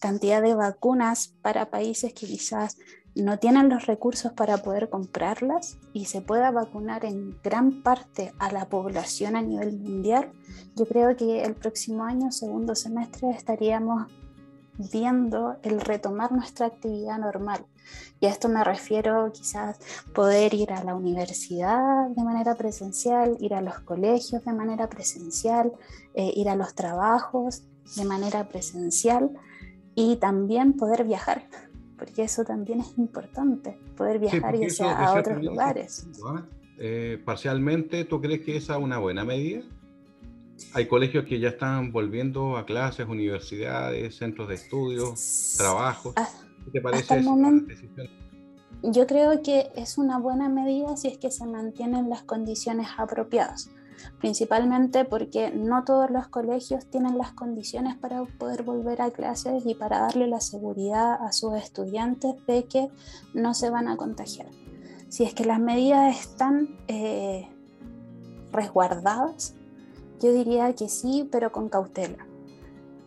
cantidad 0.00 0.42
de 0.42 0.54
vacunas 0.54 1.34
para 1.42 1.70
países 1.70 2.12
que 2.14 2.26
quizás 2.26 2.78
no 3.14 3.38
tienen 3.38 3.68
los 3.68 3.86
recursos 3.86 4.32
para 4.32 4.58
poder 4.58 4.88
comprarlas 4.88 5.76
y 5.92 6.06
se 6.06 6.22
pueda 6.22 6.50
vacunar 6.50 7.04
en 7.04 7.38
gran 7.42 7.82
parte 7.82 8.32
a 8.38 8.50
la 8.50 8.68
población 8.68 9.36
a 9.36 9.42
nivel 9.42 9.78
mundial, 9.78 10.32
yo 10.74 10.86
creo 10.86 11.14
que 11.16 11.42
el 11.44 11.54
próximo 11.54 12.04
año, 12.04 12.32
segundo 12.32 12.74
semestre, 12.74 13.30
estaríamos 13.30 14.10
viendo 14.78 15.56
el 15.62 15.80
retomar 15.80 16.32
nuestra 16.32 16.66
actividad 16.66 17.18
normal. 17.18 17.64
Y 18.20 18.26
a 18.26 18.30
esto 18.30 18.48
me 18.48 18.62
refiero 18.64 19.30
quizás 19.32 19.78
poder 20.14 20.54
ir 20.54 20.72
a 20.72 20.84
la 20.84 20.94
universidad 20.94 22.08
de 22.08 22.22
manera 22.22 22.54
presencial, 22.54 23.36
ir 23.40 23.54
a 23.54 23.60
los 23.60 23.80
colegios 23.80 24.44
de 24.44 24.52
manera 24.52 24.88
presencial, 24.88 25.72
eh, 26.14 26.32
ir 26.34 26.48
a 26.48 26.56
los 26.56 26.74
trabajos 26.74 27.64
de 27.96 28.04
manera 28.04 28.48
presencial 28.48 29.30
y 29.94 30.16
también 30.16 30.74
poder 30.74 31.04
viajar, 31.04 31.46
porque 31.98 32.22
eso 32.22 32.44
también 32.44 32.80
es 32.80 32.96
importante, 32.96 33.78
poder 33.96 34.18
viajar 34.18 34.54
y 34.54 34.66
a 34.82 35.14
otros 35.14 35.42
lugares. 35.42 36.06
Eh, 36.78 37.20
parcialmente, 37.24 38.04
¿tú 38.04 38.20
crees 38.20 38.40
que 38.40 38.56
esa 38.56 38.76
es 38.76 38.82
una 38.82 38.98
buena 38.98 39.24
medida? 39.24 39.62
Hay 40.74 40.86
colegios 40.86 41.24
que 41.24 41.38
ya 41.38 41.50
están 41.50 41.92
volviendo 41.92 42.56
a 42.56 42.64
clases, 42.64 43.06
universidades, 43.06 44.16
centros 44.16 44.48
de 44.48 44.54
estudios, 44.54 45.54
trabajos. 45.56 46.14
Ah, 46.16 46.28
¿Qué 46.64 46.70
te 46.70 46.80
parece 46.80 47.02
esa 47.02 47.14
decisión? 47.66 48.22
Yo 48.82 49.06
creo 49.06 49.42
que 49.42 49.70
es 49.76 49.96
una 49.96 50.18
buena 50.18 50.48
medida 50.48 50.96
si 50.96 51.08
es 51.08 51.18
que 51.18 51.30
se 51.30 51.46
mantienen 51.46 52.10
las 52.10 52.24
condiciones 52.24 52.88
apropiadas, 52.96 53.70
principalmente 54.18 55.04
porque 55.04 55.52
no 55.52 55.84
todos 55.84 56.10
los 56.10 56.26
colegios 56.26 56.86
tienen 56.86 57.16
las 57.16 57.32
condiciones 57.32 57.96
para 57.96 58.24
poder 58.24 58.64
volver 58.64 59.00
a 59.00 59.12
clases 59.12 59.64
y 59.66 59.76
para 59.76 60.00
darle 60.00 60.26
la 60.26 60.40
seguridad 60.40 61.14
a 61.24 61.30
sus 61.30 61.54
estudiantes 61.54 62.34
de 62.46 62.64
que 62.64 62.88
no 63.34 63.54
se 63.54 63.70
van 63.70 63.86
a 63.86 63.96
contagiar. 63.96 64.48
Si 65.08 65.22
es 65.22 65.32
que 65.32 65.44
las 65.44 65.60
medidas 65.60 66.18
están 66.18 66.76
eh, 66.88 67.48
resguardadas, 68.50 69.54
yo 70.22 70.32
diría 70.32 70.72
que 70.74 70.88
sí, 70.88 71.28
pero 71.30 71.52
con 71.52 71.68
cautela, 71.68 72.26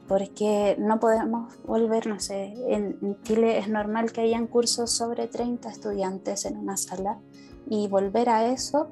porque 0.08 0.75
no 0.78 0.99
podemos 0.99 1.54
volver, 1.63 2.08
no 2.08 2.19
sé, 2.19 2.54
en 2.67 3.17
Chile 3.23 3.58
es 3.58 3.69
normal 3.69 4.12
que 4.12 4.21
hayan 4.21 4.47
cursos 4.47 4.91
sobre 4.91 5.28
30 5.28 5.69
estudiantes 5.69 6.45
en 6.45 6.58
una 6.58 6.78
sala 6.78 7.19
y 7.67 7.88
volver 7.88 8.30
a 8.30 8.47
eso 8.47 8.89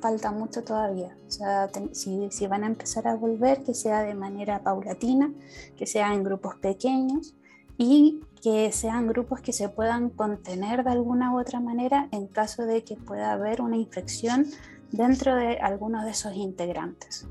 falta 0.00 0.30
mucho 0.30 0.62
todavía. 0.62 1.16
O 1.26 1.30
sea, 1.30 1.70
si, 1.92 2.30
si 2.30 2.46
van 2.46 2.64
a 2.64 2.66
empezar 2.66 3.08
a 3.08 3.16
volver, 3.16 3.62
que 3.62 3.74
sea 3.74 4.02
de 4.02 4.14
manera 4.14 4.62
paulatina, 4.62 5.32
que 5.76 5.86
sea 5.86 6.14
en 6.14 6.24
grupos 6.24 6.56
pequeños 6.56 7.34
y 7.78 8.20
que 8.42 8.72
sean 8.72 9.08
grupos 9.08 9.40
que 9.40 9.52
se 9.52 9.68
puedan 9.68 10.10
contener 10.10 10.84
de 10.84 10.90
alguna 10.90 11.34
u 11.34 11.40
otra 11.40 11.60
manera 11.60 12.08
en 12.12 12.26
caso 12.26 12.64
de 12.64 12.84
que 12.84 12.96
pueda 12.96 13.32
haber 13.32 13.60
una 13.60 13.76
infección 13.76 14.46
dentro 14.92 15.34
de 15.34 15.58
algunos 15.58 16.04
de 16.04 16.10
esos 16.12 16.34
integrantes. 16.34 17.26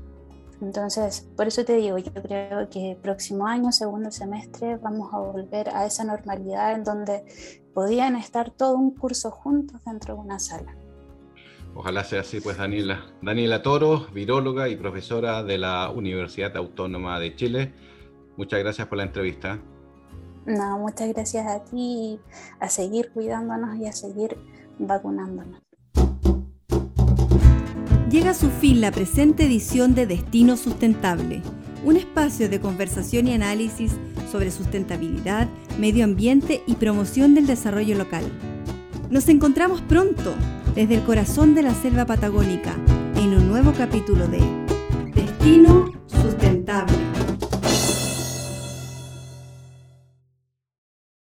Entonces, 0.60 1.28
por 1.36 1.46
eso 1.46 1.64
te 1.64 1.74
digo, 1.74 1.98
yo 1.98 2.12
creo 2.14 2.68
que 2.70 2.98
próximo 3.02 3.46
año, 3.46 3.72
segundo 3.72 4.10
semestre, 4.10 4.76
vamos 4.76 5.12
a 5.12 5.18
volver 5.18 5.68
a 5.68 5.84
esa 5.84 6.04
normalidad 6.04 6.72
en 6.72 6.84
donde 6.84 7.24
podían 7.74 8.16
estar 8.16 8.50
todo 8.50 8.74
un 8.74 8.92
curso 8.92 9.30
juntos 9.30 9.84
dentro 9.84 10.14
de 10.14 10.20
una 10.20 10.38
sala. 10.38 10.74
Ojalá 11.74 12.04
sea 12.04 12.20
así, 12.20 12.40
pues 12.40 12.56
Daniela. 12.56 13.04
Daniela 13.20 13.62
Toro, 13.62 14.06
viróloga 14.14 14.70
y 14.70 14.76
profesora 14.76 15.42
de 15.42 15.58
la 15.58 15.90
Universidad 15.90 16.56
Autónoma 16.56 17.20
de 17.20 17.36
Chile. 17.36 17.74
Muchas 18.38 18.60
gracias 18.60 18.88
por 18.88 18.96
la 18.96 19.04
entrevista. 19.04 19.60
No, 20.46 20.78
muchas 20.78 21.12
gracias 21.12 21.46
a 21.46 21.64
ti, 21.64 22.18
a 22.60 22.68
seguir 22.70 23.10
cuidándonos 23.12 23.76
y 23.76 23.86
a 23.86 23.92
seguir 23.92 24.38
vacunándonos. 24.78 25.65
Llega 28.10 28.30
a 28.30 28.34
su 28.34 28.50
fin 28.50 28.80
la 28.80 28.92
presente 28.92 29.46
edición 29.46 29.96
de 29.96 30.06
Destino 30.06 30.56
Sustentable, 30.56 31.42
un 31.84 31.96
espacio 31.96 32.48
de 32.48 32.60
conversación 32.60 33.26
y 33.26 33.32
análisis 33.32 33.92
sobre 34.30 34.52
sustentabilidad, 34.52 35.48
medio 35.80 36.04
ambiente 36.04 36.62
y 36.68 36.76
promoción 36.76 37.34
del 37.34 37.48
desarrollo 37.48 37.98
local. 37.98 38.22
Nos 39.10 39.28
encontramos 39.28 39.80
pronto 39.82 40.34
desde 40.76 40.94
el 40.94 41.02
corazón 41.02 41.56
de 41.56 41.62
la 41.62 41.74
selva 41.74 42.06
patagónica 42.06 42.76
en 43.16 43.34
un 43.34 43.48
nuevo 43.48 43.72
capítulo 43.72 44.28
de 44.28 44.40
Destino 45.12 45.90
Sustentable. 46.06 47.05